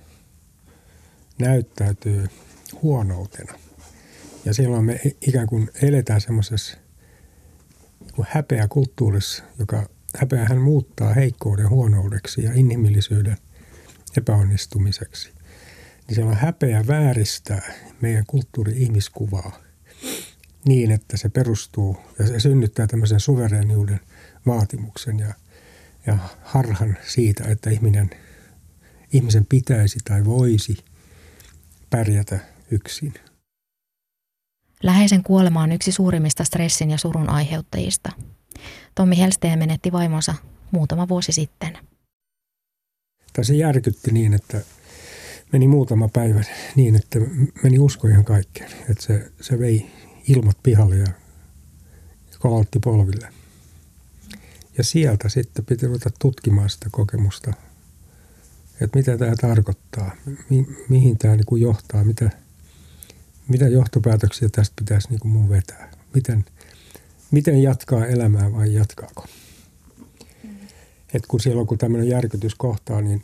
näyttäytyy 1.40 2.28
huonoutena. 2.82 3.54
Ja 4.46 4.54
silloin 4.54 4.86
me 4.86 5.02
ikään 5.28 5.48
kuin 5.48 5.70
eletään 5.82 6.22
semmoisessa 6.22 6.78
kun 8.16 8.26
häpeä 8.30 8.68
kulttuurissa, 8.68 9.44
joka 9.60 9.90
häpeähän 10.18 10.62
muuttaa 10.62 11.14
heikkouden 11.14 11.70
huonoudeksi 11.70 12.44
ja 12.44 12.52
inhimillisyyden 12.54 13.38
epäonnistumiseksi, 14.18 15.30
niin 16.08 16.16
siellä 16.16 16.32
on 16.32 16.38
häpeä 16.38 16.88
vääristää 16.88 17.74
meidän 18.02 18.26
kulttuuri-ihmiskuvaa 18.28 19.60
niin, 20.66 20.92
että 20.92 21.18
se 21.18 21.30
perustuu 21.30 21.98
ja 22.20 22.28
se 22.28 22.40
synnyttää 22.40 22.88
tämmöisen 22.88 23.20
suvereniuden 23.20 24.00
vaatimuksen 24.46 25.20
ja, 25.20 25.34
ja 26.08 26.18
harhan 26.44 26.98
siitä, 27.08 27.44
että 27.48 27.70
ihminen, 27.70 28.10
ihmisen 29.14 29.46
pitäisi 29.46 30.00
tai 30.06 30.26
voisi 30.26 30.78
pärjätä 31.90 32.40
yksin. 32.72 33.14
Läheisen 34.84 35.24
kuolema 35.24 35.62
on 35.62 35.72
yksi 35.72 35.92
suurimmista 35.92 36.44
stressin 36.44 36.92
ja 36.92 36.98
surun 36.98 37.30
aiheuttajista. 37.30 38.12
Tommi 38.96 39.18
Helsteen 39.18 39.60
menetti 39.60 39.92
vaimonsa 39.92 40.36
muutama 40.72 41.08
vuosi 41.08 41.32
sitten. 41.32 41.78
Tai 43.34 43.46
se 43.46 43.56
järkytti 43.56 44.12
niin, 44.12 44.34
että 44.34 44.62
meni 45.52 45.68
muutama 45.68 46.08
päivä 46.08 46.44
niin, 46.76 46.96
että 46.96 47.20
meni 47.64 47.80
usko 47.80 48.08
ihan 48.08 48.26
kaikkeen. 48.26 48.72
Että 48.90 49.04
se, 49.04 49.32
se 49.42 49.60
vei 49.60 49.92
ilmat 50.28 50.58
pihalle 50.64 50.96
ja 50.96 51.08
kolautti 52.40 52.80
polville. 52.80 53.34
Ja 54.80 54.84
sieltä 54.84 55.30
sitten 55.30 55.66
piti 55.66 55.88
ruveta 55.88 56.10
tutkimaan 56.20 56.70
sitä 56.70 56.88
kokemusta, 56.92 57.54
että 58.82 58.98
mitä 58.98 59.18
tämä 59.18 59.36
tarkoittaa, 59.36 60.16
mi- 60.50 60.68
mihin 60.90 61.18
tämä 61.18 61.36
niin 61.36 61.46
kuin 61.46 61.62
johtaa, 61.62 62.04
mitä, 62.04 62.30
mitä 63.48 63.68
johtopäätöksiä 63.68 64.50
tästä 64.52 64.74
pitäisi 64.80 65.10
niin 65.10 65.20
kuin 65.20 65.32
mun 65.32 65.50
vetää. 65.50 65.92
Miten, 66.14 66.46
miten 67.32 67.64
jatkaa 67.64 68.06
elämää 68.06 68.54
vai 68.54 68.74
jatkaako. 68.74 69.26
Et 71.14 71.26
kun 71.28 71.40
silloin 71.40 71.68
kun 71.68 71.78
tämmöinen 71.78 72.10
järkytys 72.10 72.56
kohtaa, 72.56 73.02
niin, 73.02 73.24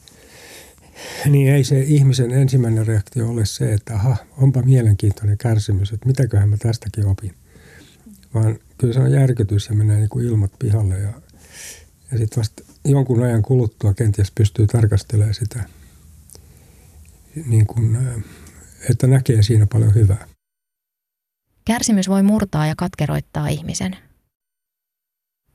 niin 1.26 1.54
ei 1.54 1.64
se 1.64 1.82
ihmisen 1.82 2.32
ensimmäinen 2.32 2.88
reaktio 2.88 3.30
ole 3.30 3.46
se, 3.46 3.74
että 3.74 3.96
aha, 3.96 4.18
onpa 4.38 4.62
mielenkiintoinen 4.62 5.38
kärsimys, 5.38 5.92
että 5.92 6.08
mitäköhän 6.08 6.50
mä 6.50 6.58
tästäkin 6.58 7.06
opin. 7.06 7.34
Vaan 8.34 8.60
kyllä 8.78 8.94
se 8.94 9.00
on 9.00 9.12
järkytys 9.12 9.68
ja 9.70 9.76
menee 9.76 9.98
niin 9.98 10.10
kuin 10.10 10.26
ilmat 10.26 10.52
pihalle 10.60 11.00
ja, 11.00 11.14
ja 12.12 12.18
sitten 12.18 12.38
vasta 12.38 12.64
jonkun 12.86 13.24
ajan 13.24 13.42
kuluttua 13.42 13.94
kenties 13.94 14.32
pystyy 14.32 14.68
tarkastelemaan 14.68 15.34
sitä, 15.34 15.64
niin 17.46 17.66
kuin, 17.66 17.98
että 18.90 19.08
näkee 19.08 19.44
siinä 19.44 19.68
paljon 19.68 19.96
hyvää. 19.96 20.28
Kärsimys 21.66 22.10
voi 22.10 22.24
murtaa 22.24 22.68
ja 22.68 22.74
katkeroittaa 22.78 23.48
ihmisen. 23.48 23.98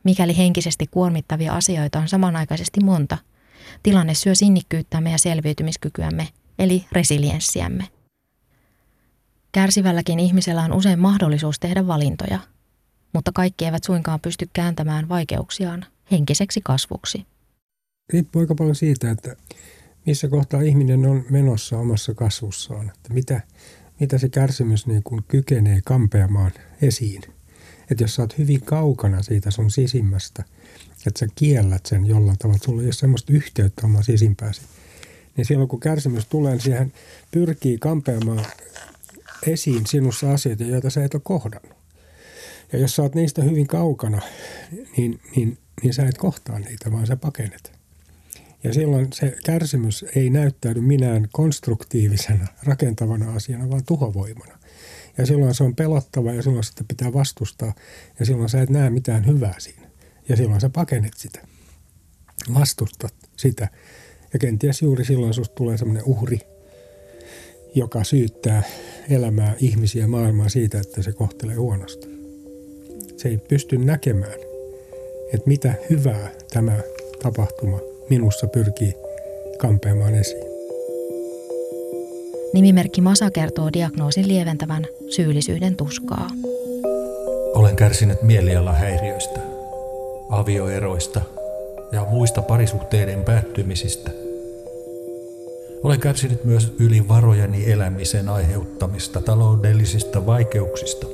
Mikäli 0.04 0.36
henkisesti 0.36 0.86
kuormittavia 0.86 1.54
asioita 1.54 1.98
on 1.98 2.08
samanaikaisesti 2.08 2.80
monta, 2.84 3.18
tilanne 3.82 4.14
syö 4.14 4.34
sinnikkyyttämme 4.34 5.10
ja 5.10 5.18
selviytymiskykyämme, 5.18 6.28
eli 6.58 6.86
resilienssiämme. 6.92 7.88
Kärsivälläkin 9.52 10.20
ihmisellä 10.20 10.62
on 10.62 10.72
usein 10.72 10.98
mahdollisuus 10.98 11.60
tehdä 11.60 11.86
valintoja, 11.86 12.38
mutta 13.12 13.32
kaikki 13.34 13.64
eivät 13.64 13.84
suinkaan 13.84 14.20
pysty 14.20 14.50
kääntämään 14.52 15.08
vaikeuksiaan 15.08 15.86
henkiseksi 16.10 16.60
kasvuksi. 16.64 17.26
Riippuu 18.12 18.40
aika 18.40 18.54
paljon 18.54 18.74
siitä, 18.74 19.10
että 19.10 19.36
missä 20.06 20.28
kohtaa 20.28 20.60
ihminen 20.60 21.06
on 21.06 21.24
menossa 21.30 21.78
omassa 21.78 22.14
kasvussaan, 22.14 22.90
että 22.94 23.14
mitä, 23.14 23.40
mitä 24.00 24.18
se 24.18 24.28
kärsimys 24.28 24.86
niin 24.86 25.02
kuin 25.02 25.24
kykenee 25.28 25.80
kampeamaan 25.84 26.52
esiin. 26.82 27.22
Että 27.90 28.04
jos 28.04 28.14
sä 28.14 28.22
oot 28.22 28.38
hyvin 28.38 28.60
kaukana 28.60 29.22
siitä 29.22 29.50
sun 29.50 29.70
sisimmästä, 29.70 30.44
että 31.06 31.18
sä 31.18 31.26
kiellät 31.34 31.86
sen 31.86 32.06
jollain 32.06 32.38
tavalla, 32.38 32.56
että 32.56 32.66
sulla 32.66 32.82
ei 32.82 32.86
ole 32.86 32.92
semmoista 32.92 33.32
yhteyttä 33.32 33.86
omaan 33.86 34.04
sisimpääsi, 34.04 34.62
niin 35.36 35.44
silloin 35.44 35.68
kun 35.68 35.80
kärsimys 35.80 36.26
tulee, 36.26 36.52
niin 36.52 36.62
siihen 36.62 36.92
pyrkii 37.30 37.78
kampeamaan 37.78 38.44
esiin 39.46 39.86
sinussa 39.86 40.32
asioita, 40.32 40.64
joita 40.64 40.90
sä 40.90 41.04
et 41.04 41.14
ole 41.14 41.22
kohdannut. 41.24 41.76
Ja 42.72 42.78
jos 42.78 42.96
sä 42.96 43.02
oot 43.02 43.14
niistä 43.14 43.42
hyvin 43.42 43.66
kaukana, 43.66 44.22
niin, 44.96 45.20
niin, 45.36 45.58
niin 45.82 45.94
sä 45.94 46.06
et 46.06 46.18
kohtaa 46.18 46.58
niitä, 46.58 46.92
vaan 46.92 47.06
sä 47.06 47.16
pakenet. 47.16 47.72
Ja 48.64 48.74
silloin 48.74 49.12
se 49.12 49.36
kärsimys 49.44 50.04
ei 50.16 50.30
näyttäydy 50.30 50.80
minään 50.80 51.28
konstruktiivisena, 51.32 52.46
rakentavana 52.62 53.34
asiana, 53.34 53.70
vaan 53.70 53.84
tuhovoimana. 53.84 54.58
Ja 55.18 55.26
silloin 55.26 55.54
se 55.54 55.64
on 55.64 55.76
pelottava 55.76 56.32
ja 56.32 56.42
silloin 56.42 56.64
sitä 56.64 56.84
pitää 56.88 57.12
vastustaa 57.12 57.74
ja 58.18 58.26
silloin 58.26 58.48
sä 58.48 58.62
et 58.62 58.70
näe 58.70 58.90
mitään 58.90 59.26
hyvää 59.26 59.54
siinä. 59.58 59.90
Ja 60.28 60.36
silloin 60.36 60.60
sä 60.60 60.70
pakenet 60.70 61.12
sitä, 61.16 61.40
vastustat 62.54 63.14
sitä. 63.36 63.68
Ja 64.32 64.38
kenties 64.38 64.82
juuri 64.82 65.04
silloin 65.04 65.34
susta 65.34 65.54
tulee 65.54 65.78
semmoinen 65.78 66.04
uhri, 66.04 66.40
joka 67.74 68.04
syyttää 68.04 68.62
elämää, 69.08 69.54
ihmisiä, 69.58 70.06
maailmaa 70.06 70.48
siitä, 70.48 70.80
että 70.80 71.02
se 71.02 71.12
kohtelee 71.12 71.56
huonosti. 71.56 72.08
Se 73.16 73.28
ei 73.28 73.38
pysty 73.38 73.78
näkemään, 73.78 74.49
että 75.34 75.48
mitä 75.48 75.74
hyvää 75.90 76.30
tämä 76.52 76.76
tapahtuma 77.22 77.78
minussa 78.10 78.46
pyrkii 78.46 78.94
kampeamaan 79.58 80.14
esiin. 80.14 80.44
Nimimerkki 82.52 83.00
Masa 83.00 83.30
kertoo 83.30 83.72
diagnoosin 83.72 84.28
lieventävän 84.28 84.86
syyllisyyden 85.08 85.76
tuskaa. 85.76 86.26
Olen 87.54 87.76
kärsinyt 87.76 88.22
mielialahäiriöistä, 88.22 89.40
avioeroista 90.30 91.20
ja 91.92 92.06
muista 92.10 92.42
parisuhteiden 92.42 93.24
päättymisistä. 93.24 94.10
Olen 95.82 96.00
kärsinyt 96.00 96.44
myös 96.44 96.72
yli 96.78 97.08
varojeni 97.08 97.72
elämisen 97.72 98.28
aiheuttamista 98.28 99.20
taloudellisista 99.20 100.26
vaikeuksista. 100.26 101.06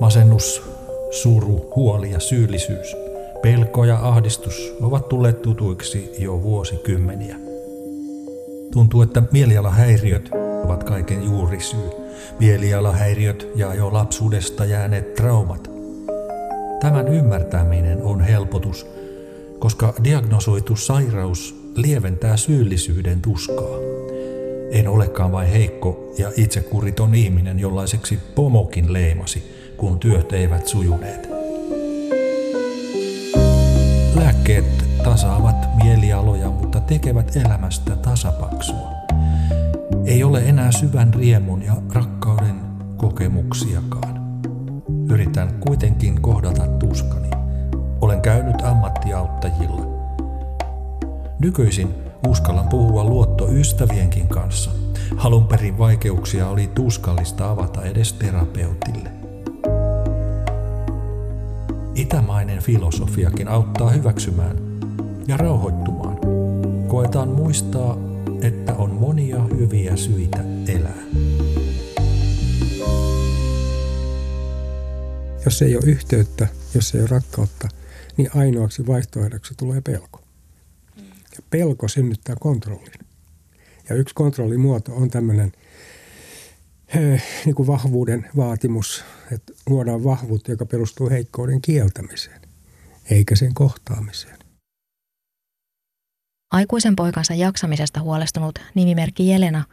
Masennus, 0.00 0.62
suru, 1.10 1.72
huoli 1.76 2.10
ja 2.10 2.20
syyllisyys, 2.20 2.96
pelko 3.42 3.84
ja 3.84 3.98
ahdistus 4.02 4.74
ovat 4.82 5.08
tulleet 5.08 5.42
tutuiksi 5.42 6.10
jo 6.18 6.42
vuosikymmeniä. 6.42 7.36
Tuntuu, 8.72 9.02
että 9.02 9.22
mielialahäiriöt 9.32 10.30
ovat 10.64 10.84
kaiken 10.84 11.24
juurisyy. 11.24 11.90
Mielialahäiriöt 12.40 13.48
ja 13.54 13.74
jo 13.74 13.92
lapsuudesta 13.92 14.64
jääneet 14.64 15.14
traumat. 15.14 15.70
Tämän 16.80 17.08
ymmärtäminen 17.08 18.02
on 18.02 18.20
helpotus, 18.20 18.86
koska 19.58 19.94
diagnosoitu 20.04 20.76
sairaus 20.76 21.70
lieventää 21.74 22.36
syyllisyyden 22.36 23.20
tuskaa. 23.22 23.78
En 24.70 24.88
olekaan 24.88 25.32
vain 25.32 25.48
heikko 25.48 26.12
ja 26.18 26.32
itsekuriton 26.36 27.14
ihminen, 27.14 27.58
jollaiseksi 27.58 28.18
pomokin 28.34 28.92
leimasi, 28.92 29.42
kun 29.78 29.98
työt 29.98 30.32
eivät 30.32 30.66
sujuneet. 30.66 31.28
Lääkkeet 34.14 34.84
tasaavat 35.04 35.56
mielialoja, 35.82 36.50
mutta 36.50 36.80
tekevät 36.80 37.36
elämästä 37.36 37.96
tasapaksua. 37.96 38.90
Ei 40.04 40.24
ole 40.24 40.42
enää 40.48 40.72
syvän 40.72 41.14
riemun 41.14 41.62
ja 41.62 41.74
rakkauden 41.92 42.60
kokemuksiakaan. 42.96 44.42
Yritän 45.10 45.54
kuitenkin 45.60 46.22
kohdata 46.22 46.66
tuskani. 46.66 47.30
Olen 48.00 48.20
käynyt 48.20 48.62
ammattiauttajilla. 48.62 49.86
Nykyisin 51.38 51.94
uskallan 52.28 52.68
puhua 52.68 53.04
luottoystävienkin 53.04 54.28
kanssa. 54.28 54.70
Halun 55.16 55.46
perin 55.46 55.78
vaikeuksia 55.78 56.48
oli 56.48 56.70
tuskallista 56.74 57.50
avata 57.50 57.82
edes 57.82 58.12
terapeutille. 58.12 59.17
Itämainen 61.98 62.62
filosofiakin 62.62 63.48
auttaa 63.48 63.90
hyväksymään 63.90 64.56
ja 65.26 65.36
rauhoittumaan. 65.36 66.18
Koetaan 66.88 67.28
muistaa, 67.28 67.98
että 68.42 68.74
on 68.74 68.90
monia 68.90 69.42
hyviä 69.42 69.96
syitä 69.96 70.44
elää. 70.68 71.02
Jos 75.44 75.62
ei 75.62 75.76
ole 75.76 75.84
yhteyttä, 75.86 76.48
jos 76.74 76.94
ei 76.94 77.00
ole 77.00 77.08
rakkautta, 77.08 77.68
niin 78.16 78.30
ainoaksi 78.34 78.86
vaihtoehdoksi 78.86 79.54
tulee 79.56 79.80
pelko. 79.80 80.20
Ja 81.36 81.42
pelko 81.50 81.88
synnyttää 81.88 82.36
kontrollin. 82.40 83.06
Ja 83.88 83.96
yksi 83.96 84.14
kontrollimuoto 84.14 84.94
on 84.94 85.10
tämmöinen 85.10 85.52
niin 87.44 87.54
kuin 87.54 87.66
vahvuuden 87.66 88.26
vaatimus, 88.36 89.04
että 89.32 89.52
luodaan 89.68 90.04
vahvuutta, 90.04 90.50
joka 90.50 90.66
perustuu 90.66 91.10
heikkouden 91.10 91.62
kieltämiseen, 91.62 92.40
eikä 93.10 93.36
sen 93.36 93.54
kohtaamiseen. 93.54 94.38
Aikuisen 96.52 96.96
poikansa 96.96 97.34
jaksamisesta 97.34 98.00
huolestunut 98.00 98.58
nimimerkki 98.74 99.28
Jelena 99.28 99.64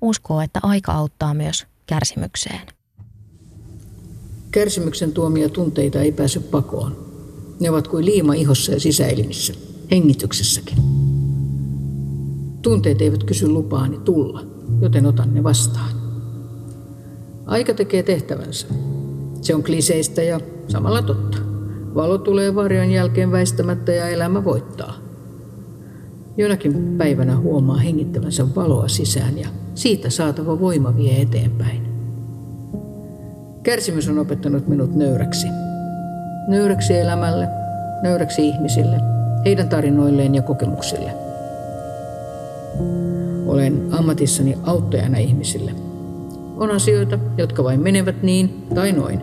uskoo, 0.00 0.40
että 0.40 0.60
aika 0.62 0.92
auttaa 0.92 1.34
myös 1.34 1.66
kärsimykseen. 1.86 2.66
Kärsimyksen 4.50 5.12
tuomia 5.12 5.48
tunteita 5.48 6.00
ei 6.00 6.12
pääse 6.12 6.40
pakoon. 6.40 7.14
Ne 7.60 7.70
ovat 7.70 7.88
kuin 7.88 8.04
liima 8.04 8.34
ihossa 8.34 8.72
ja 8.72 8.80
sisäelimissä, 8.80 9.54
hengityksessäkin. 9.90 10.78
Tunteet 12.62 13.00
eivät 13.00 13.24
kysy 13.24 13.48
lupaani 13.48 13.98
tulla, 13.98 14.46
joten 14.80 15.06
otan 15.06 15.34
ne 15.34 15.42
vastaan. 15.42 16.03
Aika 17.46 17.74
tekee 17.74 18.02
tehtävänsä. 18.02 18.66
Se 19.40 19.54
on 19.54 19.62
kliseistä 19.62 20.22
ja 20.22 20.40
samalla 20.68 21.02
totta. 21.02 21.38
Valo 21.94 22.18
tulee 22.18 22.54
varjon 22.54 22.90
jälkeen 22.90 23.32
väistämättä 23.32 23.92
ja 23.92 24.08
elämä 24.08 24.44
voittaa. 24.44 24.94
Jonakin 26.36 26.94
päivänä 26.98 27.36
huomaa 27.36 27.76
hengittävänsä 27.76 28.54
valoa 28.54 28.88
sisään 28.88 29.38
ja 29.38 29.48
siitä 29.74 30.10
saatava 30.10 30.60
voima 30.60 30.96
vie 30.96 31.20
eteenpäin. 31.20 31.82
Kärsimys 33.62 34.08
on 34.08 34.18
opettanut 34.18 34.68
minut 34.68 34.94
nöyräksi. 34.94 35.46
Nöyräksi 36.48 36.98
elämälle, 36.98 37.48
nöyräksi 38.02 38.48
ihmisille, 38.48 39.00
heidän 39.44 39.68
tarinoilleen 39.68 40.34
ja 40.34 40.42
kokemuksille. 40.42 41.10
Olen 43.46 43.88
ammatissani 43.90 44.58
auttajana 44.62 45.18
ihmisille. 45.18 45.72
On 46.56 46.70
asioita, 46.70 47.18
jotka 47.38 47.64
vain 47.64 47.80
menevät 47.80 48.22
niin 48.22 48.66
tai 48.74 48.92
noin. 48.92 49.20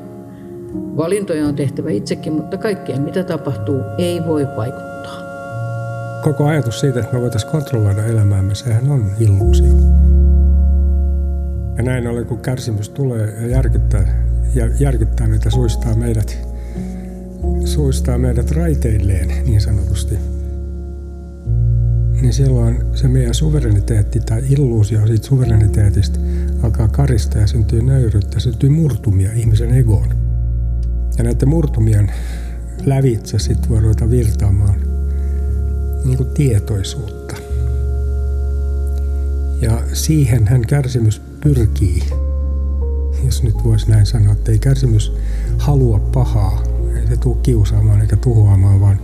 Valintoja 0.98 1.48
on 1.48 1.56
tehtävä 1.56 1.89
itsekin, 1.89 2.34
mutta 2.34 2.58
kaikkeen 2.58 3.02
mitä 3.02 3.24
tapahtuu 3.24 3.82
ei 3.98 4.22
voi 4.28 4.48
vaikuttaa. 4.58 5.22
Koko 6.24 6.46
ajatus 6.46 6.80
siitä, 6.80 7.00
että 7.00 7.13
me 7.13 7.22
voitaisiin 7.22 7.52
kontrolloida 7.52 8.06
elämäämme, 8.06 8.56
sehän 8.56 8.91
on 8.91 9.12
illuusio. 9.20 9.74
Ja 11.78 11.84
näin 11.84 12.08
ollen, 12.08 12.26
kun 12.26 12.39
kärsimys 12.39 12.89
tulee 12.89 13.34
ja 13.41 13.48
järkyttää, 13.48 14.26
ja 14.56 14.70
järkyttää 14.80 15.28
meitä, 15.28 15.50
suistaa 15.50 15.96
meidät, 15.96 16.48
suistaa 17.65 18.17
meidät 18.17 18.52
raiteilleen 18.52 19.28
niin 19.46 19.62
sanotusti, 19.62 20.15
niin 22.22 22.34
silloin 22.34 22.78
se 22.96 23.08
meidän 23.08 23.34
suvereniteetti 23.34 24.20
tai 24.20 24.41
illuusio 24.50 25.08
siitä 25.08 25.28
suvereniteetista 25.28 26.20
alkaa 26.63 26.88
karista 26.88 27.38
ja 27.38 27.47
syntyy 27.47 27.82
nöyryyttä, 27.82 28.39
syntyy 28.39 28.69
murtumia 28.69 29.34
ihmisen 29.34 29.71
egoon. 29.71 30.15
Ja 31.17 31.24
näiden 31.24 31.50
murtumien 31.50 32.12
lävitse 32.86 33.39
sitten 33.39 33.69
voi 33.69 33.80
ruveta 33.80 34.10
virtaamaan 34.10 34.80
niin 36.06 36.17
kuin 36.17 36.30
tietoisuutta. 36.34 37.36
Ja 39.62 39.82
siihen 39.93 40.47
hän 40.47 40.62
kärsimys 40.67 41.21
pyrkii 41.43 42.04
jos 43.26 43.43
nyt 43.43 43.63
voisi 43.63 43.89
näin 43.89 44.06
sanoa, 44.06 44.34
että 44.34 44.52
ei 44.52 44.60
kärsimys 44.60 45.13
halua 45.58 46.00
pahaa, 46.00 46.63
ei 46.95 47.08
se 47.08 47.17
tule 47.17 47.38
kiusaamaan 47.43 48.02
eikä 48.02 48.15
tuhoamaan, 48.15 48.82
vaan, 48.82 49.00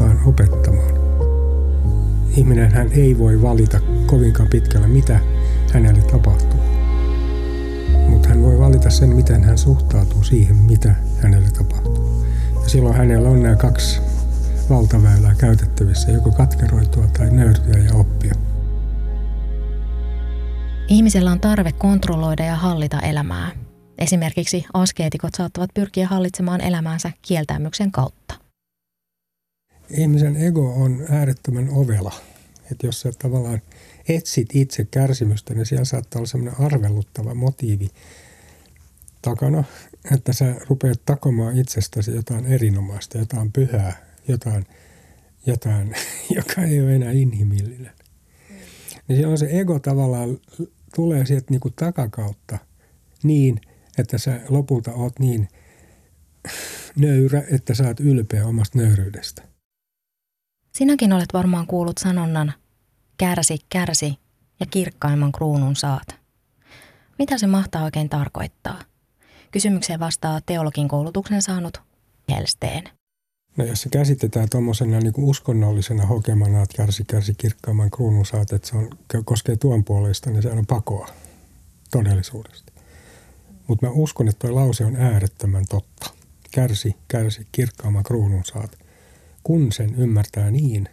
vaan 0.00 0.20
opettamaan. 0.26 1.02
Ihminen 2.36 2.72
hän 2.72 2.92
ei 2.92 3.18
voi 3.18 3.42
valita 3.42 3.80
kovinkaan 4.06 4.48
pitkällä, 4.48 4.88
mitä 4.88 5.20
hänelle 5.72 6.02
tapahtuu. 6.02 6.51
Mutta 8.22 8.34
hän 8.34 8.42
voi 8.42 8.58
valita 8.58 8.90
sen, 8.90 9.08
miten 9.08 9.44
hän 9.44 9.58
suhtautuu 9.58 10.24
siihen, 10.24 10.56
mitä 10.56 10.94
hänelle 11.22 11.50
tapahtuu. 11.50 12.24
Ja 12.62 12.68
silloin 12.68 12.96
hänellä 12.96 13.28
on 13.28 13.42
nämä 13.42 13.56
kaksi 13.56 14.00
valtaväylää 14.70 15.34
käytettävissä, 15.34 16.10
joko 16.10 16.30
katkeroitua 16.30 17.06
tai 17.06 17.30
nöyrtyä 17.30 17.78
ja 17.78 17.94
oppia. 17.94 18.34
Ihmisellä 20.88 21.32
on 21.32 21.40
tarve 21.40 21.72
kontrolloida 21.72 22.44
ja 22.44 22.56
hallita 22.56 23.00
elämää. 23.00 23.50
Esimerkiksi 23.98 24.64
askeetikot 24.74 25.34
saattavat 25.34 25.70
pyrkiä 25.74 26.06
hallitsemaan 26.06 26.60
elämäänsä 26.60 27.12
kieltämyksen 27.22 27.92
kautta. 27.92 28.34
Ihmisen 29.90 30.36
ego 30.36 30.74
on 30.74 31.04
äärettömän 31.10 31.68
ovela. 31.70 32.12
Että 32.70 32.86
jos 32.86 33.00
sä 33.00 33.12
tavallaan 33.22 33.62
etsit 34.08 34.48
itse 34.54 34.84
kärsimystä, 34.84 35.54
niin 35.54 35.66
siellä 35.66 35.84
saattaa 35.84 36.18
olla 36.18 36.26
sellainen 36.26 36.60
arveluttava 36.60 37.34
motiivi 37.34 37.88
takana, 39.22 39.64
että 40.14 40.32
sä 40.32 40.54
rupeat 40.68 41.00
takomaan 41.04 41.56
itsestäsi 41.56 42.10
jotain 42.14 42.46
erinomaista, 42.46 43.18
jotain 43.18 43.52
pyhää, 43.52 44.06
jotain, 44.28 44.66
jotain 45.46 45.94
joka 46.36 46.62
ei 46.62 46.80
ole 46.80 46.94
enää 46.94 47.12
inhimillinen. 47.12 47.92
Niin 49.08 49.16
silloin 49.16 49.38
se 49.38 49.48
ego 49.50 49.78
tavallaan 49.78 50.38
tulee 50.94 51.26
sieltä 51.26 51.46
niin 51.50 51.60
kuin 51.60 51.74
takakautta 51.76 52.58
niin, 53.22 53.60
että 53.98 54.18
sä 54.18 54.40
lopulta 54.48 54.92
oot 54.92 55.18
niin 55.18 55.48
nöyrä, 56.96 57.42
että 57.50 57.74
sä 57.74 57.84
oot 57.84 58.00
ylpeä 58.00 58.46
omasta 58.46 58.78
nöyryydestä. 58.78 59.42
Sinäkin 60.72 61.12
olet 61.12 61.32
varmaan 61.32 61.66
kuullut 61.66 61.98
sanonnan, 61.98 62.52
kärsi, 63.22 63.58
kärsi 63.68 64.18
ja 64.60 64.66
kirkkaimman 64.66 65.32
kruunun 65.32 65.76
saat. 65.76 66.08
Mitä 67.18 67.38
se 67.38 67.46
mahtaa 67.46 67.84
oikein 67.84 68.08
tarkoittaa? 68.08 68.80
Kysymykseen 69.50 70.00
vastaa 70.00 70.40
teologin 70.46 70.88
koulutuksen 70.88 71.42
saanut 71.42 71.82
Helsteen. 72.28 72.84
No 73.56 73.64
jos 73.64 73.82
se 73.82 73.88
käsitetään 73.88 74.48
tuommoisena 74.50 75.00
niin 75.00 75.12
uskonnollisena 75.16 76.06
hokemana, 76.06 76.62
että 76.62 76.76
kärsi, 76.76 77.04
kärsi 77.04 77.34
kirkkaamman 77.34 77.90
kruunun 77.90 78.26
saat, 78.26 78.52
että 78.52 78.68
se 78.68 78.76
on, 78.76 78.90
koskee 79.24 79.56
tuon 79.56 79.84
puolesta, 79.84 80.30
niin 80.30 80.42
se 80.42 80.50
on 80.50 80.66
pakoa 80.66 81.08
todellisuudesta. 81.90 82.72
Mutta 83.66 83.86
mä 83.86 83.92
uskon, 83.92 84.28
että 84.28 84.48
tuo 84.48 84.56
lause 84.56 84.84
on 84.84 84.96
äärettömän 84.96 85.64
totta. 85.68 86.10
Kärsi, 86.50 86.96
kärsi, 87.08 87.46
kirkkaamman 87.52 88.04
kruunun 88.04 88.44
saat. 88.44 88.78
Kun 89.42 89.72
sen 89.72 89.94
ymmärtää 89.94 90.50
niin, 90.50 90.88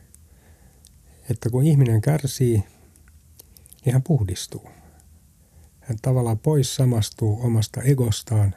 että 1.29 1.49
kun 1.49 1.63
ihminen 1.63 2.01
kärsii, 2.01 2.63
niin 3.85 3.93
hän 3.93 4.03
puhdistuu. 4.03 4.69
Hän 5.79 5.97
tavallaan 6.01 6.39
pois 6.39 6.75
samastuu 6.75 7.39
omasta 7.41 7.81
egostaan, 7.81 8.55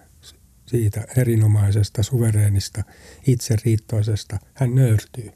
siitä 0.66 1.04
erinomaisesta, 1.16 2.02
suvereenista, 2.02 2.82
itseriittoisesta, 3.26 4.38
hän 4.54 4.74
nöyrtyy. 4.74 5.32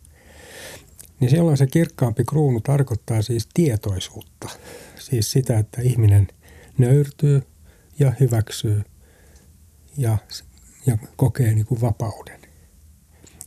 Niin 1.20 1.30
silloin 1.30 1.56
se 1.56 1.66
kirkkaampi 1.66 2.24
kruunu 2.24 2.60
tarkoittaa 2.60 3.22
siis 3.22 3.48
tietoisuutta. 3.54 4.48
Siis 4.98 5.30
sitä, 5.30 5.58
että 5.58 5.82
ihminen 5.82 6.28
nöyrtyy 6.78 7.42
ja 7.98 8.12
hyväksyy 8.20 8.82
ja, 9.96 10.18
ja 10.86 10.98
kokee 11.16 11.54
niin 11.54 11.66
kuin 11.66 11.80
vapauden. 11.80 12.40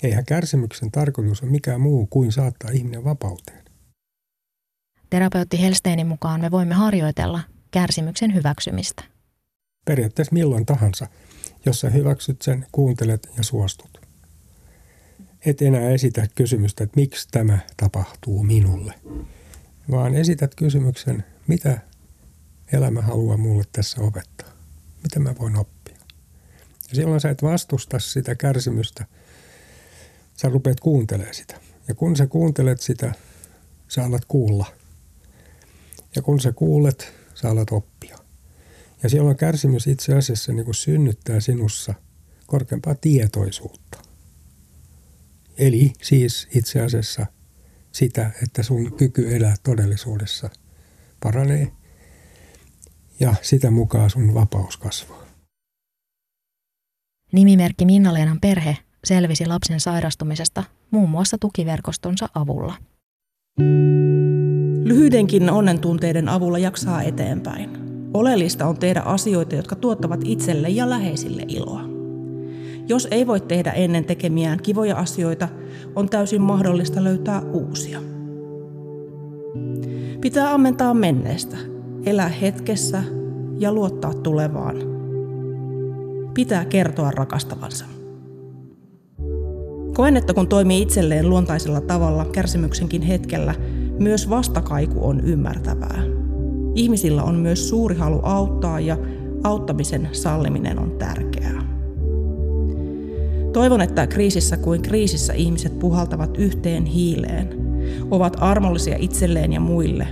Eihän 0.04 0.26
kärsimyksen 0.26 0.92
tarkoitus 0.92 1.44
ole 1.44 1.52
mikään 1.52 1.82
muu 1.82 2.08
kuin 2.08 2.32
saattaa 2.32 2.72
ihminen 2.72 3.04
vapauteen. 3.04 3.69
Terapeutti 5.10 5.62
Helsteinin 5.62 6.08
mukaan 6.08 6.42
me 6.42 6.52
voimme 6.52 6.76
harjoitella 6.76 7.40
kärsimyksen 7.72 8.34
hyväksymistä. 8.34 9.04
Periaatteessa 9.86 10.34
milloin 10.34 10.66
tahansa– 10.66 11.08
jos 11.66 11.80
sä 11.80 11.90
hyväksyt 11.90 12.42
sen, 12.42 12.66
kuuntelet 12.72 13.30
ja 13.38 13.44
suostut. 13.44 14.02
Et 15.46 15.62
enää 15.62 15.90
esitä 15.90 16.28
kysymystä, 16.36 16.84
että 16.84 17.00
miksi 17.00 17.28
tämä 17.32 17.60
tapahtuu 17.78 18.44
minulle, 18.44 18.94
vaan 19.92 20.16
esität 20.16 20.56
kysymyksen, 20.56 21.24
mitä 21.48 21.80
elämä 22.74 23.02
haluaa 23.02 23.38
mulle 23.38 23.64
tässä 23.72 24.02
opettaa. 24.02 24.50
Mitä 25.04 25.20
mä 25.20 25.36
voin 25.40 25.56
oppia. 25.56 25.98
Ja 26.90 26.96
silloin 26.96 27.22
sä 27.22 27.30
et 27.30 27.44
vastusta 27.44 28.00
sitä 28.00 28.36
kärsimystä, 28.36 29.06
sä 30.38 30.50
rupeat 30.50 30.80
kuuntelemaan 30.80 31.36
sitä. 31.36 31.60
Ja 31.88 31.96
kun 31.96 32.16
sä 32.16 32.28
kuuntelet 32.28 32.82
sitä, 32.82 33.14
sä 33.88 34.06
alat 34.06 34.26
kuulla. 34.28 34.66
Ja 36.16 36.22
kun 36.22 36.40
sä 36.40 36.52
kuulet, 36.52 37.14
sä 37.36 37.50
alat 37.50 37.72
oppia. 37.72 38.18
Ja 39.04 39.10
silloin 39.10 39.38
kärsimys 39.38 39.88
itse 39.88 40.16
asiassa 40.16 40.54
niin 40.54 40.66
kuin 40.66 40.76
synnyttää 40.76 41.40
sinussa 41.40 41.94
korkeampaa 42.48 42.96
tietoisuutta. 42.96 44.02
Eli 45.58 45.94
siis 46.02 46.48
itse 46.56 46.82
asiassa 46.82 47.26
sitä, 47.92 48.32
että 48.44 48.64
sun 48.64 48.98
kyky 48.98 49.36
elää 49.36 49.56
todellisuudessa 49.64 50.50
paranee 51.24 51.72
ja 53.20 53.36
sitä 53.42 53.72
mukaan 53.72 54.10
sun 54.10 54.34
vapaus 54.34 54.78
kasvaa. 54.78 55.24
Nimimerkki 57.32 57.86
Minna-Leenan 57.86 58.40
perhe 58.42 58.78
selvisi 59.04 59.46
lapsen 59.46 59.80
sairastumisesta 59.80 60.64
muun 60.92 61.10
muassa 61.10 61.38
tukiverkostonsa 61.38 62.30
avulla. 62.34 62.74
Lyhyidenkin 64.84 65.50
onnentunteiden 65.50 66.30
avulla 66.30 66.58
jaksaa 66.58 67.02
eteenpäin. 67.02 67.70
Oleellista 68.14 68.66
on 68.66 68.78
tehdä 68.78 69.00
asioita, 69.00 69.56
jotka 69.56 69.76
tuottavat 69.76 70.22
itselle 70.26 70.70
ja 70.70 70.90
läheisille 70.90 71.44
iloa. 71.48 71.82
Jos 72.88 73.08
ei 73.12 73.28
voi 73.28 73.40
tehdä 73.40 73.72
ennen 73.72 74.06
tekemiään 74.06 74.60
kivoja 74.64 74.98
asioita, 74.98 75.48
on 75.96 76.10
täysin 76.10 76.42
mahdollista 76.42 77.04
löytää 77.04 77.42
uusia. 77.42 78.02
Pitää 80.22 80.54
ammentaa 80.54 80.94
menneestä, 80.94 81.58
elää 82.06 82.28
hetkessä 82.28 83.04
ja 83.60 83.74
luottaa 83.74 84.14
tulevaan. 84.14 84.76
pitää 86.34 86.66
kertoa 86.66 87.12
rakastavansa. 87.12 87.86
Koen, 89.96 90.18
että 90.18 90.34
kun 90.34 90.48
toimii 90.48 90.82
itselleen 90.82 91.30
luontaisella 91.30 91.82
tavalla 91.82 92.26
kärsimyksenkin 92.26 93.02
hetkellä, 93.02 93.56
myös 94.00 94.30
vastakaiku 94.30 95.08
on 95.08 95.20
ymmärtävää. 95.20 96.04
Ihmisillä 96.76 97.24
on 97.24 97.36
myös 97.36 97.70
suuri 97.70 97.96
halu 97.96 98.20
auttaa 98.24 98.80
ja 98.80 98.98
auttamisen 99.44 100.10
salliminen 100.12 100.80
on 100.80 100.92
tärkeää. 100.92 101.62
Toivon, 103.54 103.82
että 103.82 104.08
kriisissä 104.08 104.58
kuin 104.58 104.82
kriisissä 104.82 105.34
ihmiset 105.34 105.80
puhaltavat 105.80 106.38
yhteen 106.38 106.86
hiileen, 106.86 107.50
ovat 108.12 108.38
armollisia 108.40 108.96
itselleen 109.00 109.54
ja 109.54 109.60
muille 109.60 110.08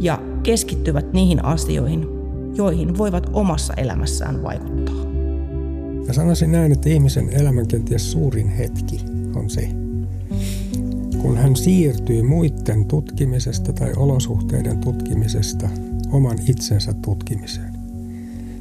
ja 0.00 0.18
keskittyvät 0.42 1.12
niihin 1.12 1.44
asioihin, 1.44 2.06
joihin 2.54 2.98
voivat 2.98 3.30
omassa 3.32 3.74
elämässään 3.74 4.42
vaikuttaa. 4.42 5.04
Mä 6.06 6.12
sanoisin 6.12 6.52
näin, 6.52 6.72
että 6.72 6.88
ihmisen 6.88 7.28
elämän 7.32 7.68
kenties 7.68 8.12
suurin 8.12 8.48
hetki 8.48 9.00
on 9.34 9.50
se, 9.50 9.83
kun 11.24 11.36
hän 11.36 11.56
siirtyy 11.56 12.22
muiden 12.22 12.84
tutkimisesta 12.84 13.72
tai 13.72 13.92
olosuhteiden 13.96 14.78
tutkimisesta 14.78 15.68
oman 16.12 16.38
itsensä 16.48 16.92
tutkimiseen. 16.92 17.74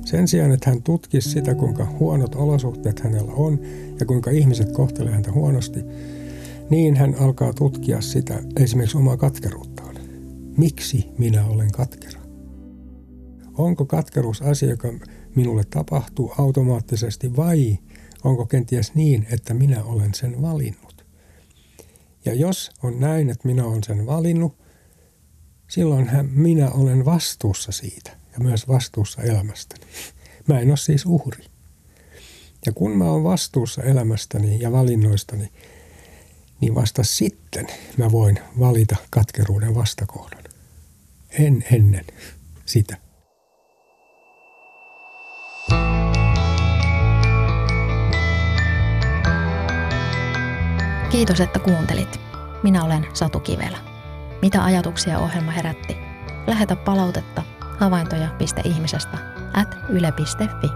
Sen 0.05 0.27
sijaan, 0.27 0.51
että 0.51 0.69
hän 0.69 0.83
tutkisi 0.83 1.29
sitä, 1.29 1.55
kuinka 1.55 1.85
huonot 1.99 2.35
olosuhteet 2.35 2.99
hänellä 2.99 3.33
on 3.33 3.59
ja 3.99 4.05
kuinka 4.05 4.31
ihmiset 4.31 4.71
kohtelevat 4.71 5.13
häntä 5.13 5.31
huonosti, 5.31 5.79
niin 6.69 6.95
hän 6.95 7.15
alkaa 7.19 7.53
tutkia 7.53 8.01
sitä 8.01 8.43
esimerkiksi 8.55 8.97
omaa 8.97 9.17
katkeruuttaan. 9.17 9.95
Miksi 10.57 11.09
minä 11.17 11.45
olen 11.45 11.71
katkera? 11.71 12.21
Onko 13.57 13.85
katkeruus 13.85 14.41
asia, 14.41 14.69
joka 14.69 14.93
minulle 15.35 15.63
tapahtuu 15.69 16.33
automaattisesti 16.37 17.35
vai 17.35 17.77
onko 18.23 18.45
kenties 18.45 18.95
niin, 18.95 19.27
että 19.31 19.53
minä 19.53 19.83
olen 19.83 20.13
sen 20.13 20.41
valinnut? 20.41 20.92
Ja 22.25 22.33
jos 22.33 22.71
on 22.83 22.99
näin, 22.99 23.29
että 23.29 23.47
minä 23.47 23.65
olen 23.65 23.83
sen 23.83 24.05
valinnut, 24.05 24.57
silloin 25.67 26.09
minä 26.31 26.71
olen 26.71 27.05
vastuussa 27.05 27.71
siitä 27.71 28.17
ja 28.33 28.39
myös 28.39 28.67
vastuussa 28.67 29.21
elämästäni. 29.21 29.85
Mä 30.47 30.59
en 30.59 30.69
ole 30.69 30.77
siis 30.77 31.05
uhri. 31.05 31.45
Ja 32.65 32.71
kun 32.71 32.97
mä 32.97 33.05
oon 33.05 33.23
vastuussa 33.23 33.83
elämästäni 33.83 34.59
ja 34.59 34.71
valinnoistani, 34.71 35.51
niin 36.61 36.75
vasta 36.75 37.03
sitten 37.03 37.67
mä 37.97 38.11
voin 38.11 38.39
valita 38.59 38.95
katkeruuden 39.09 39.75
vastakohdan. 39.75 40.43
En 41.39 41.65
ennen 41.71 42.05
sitä. 42.65 43.02
Kiitos, 51.13 51.41
että 51.41 51.59
kuuntelit. 51.59 52.19
Minä 52.63 52.83
olen 52.83 53.07
Satu 53.13 53.39
Kivelä. 53.39 53.77
Mitä 54.41 54.63
ajatuksia 54.63 55.19
ohjelma 55.19 55.51
herätti? 55.51 55.97
Lähetä 56.47 56.75
palautetta 56.75 57.43
havaintoja.ihmisestä 57.79 59.17
at 59.53 59.77
yle.fi. 59.89 60.67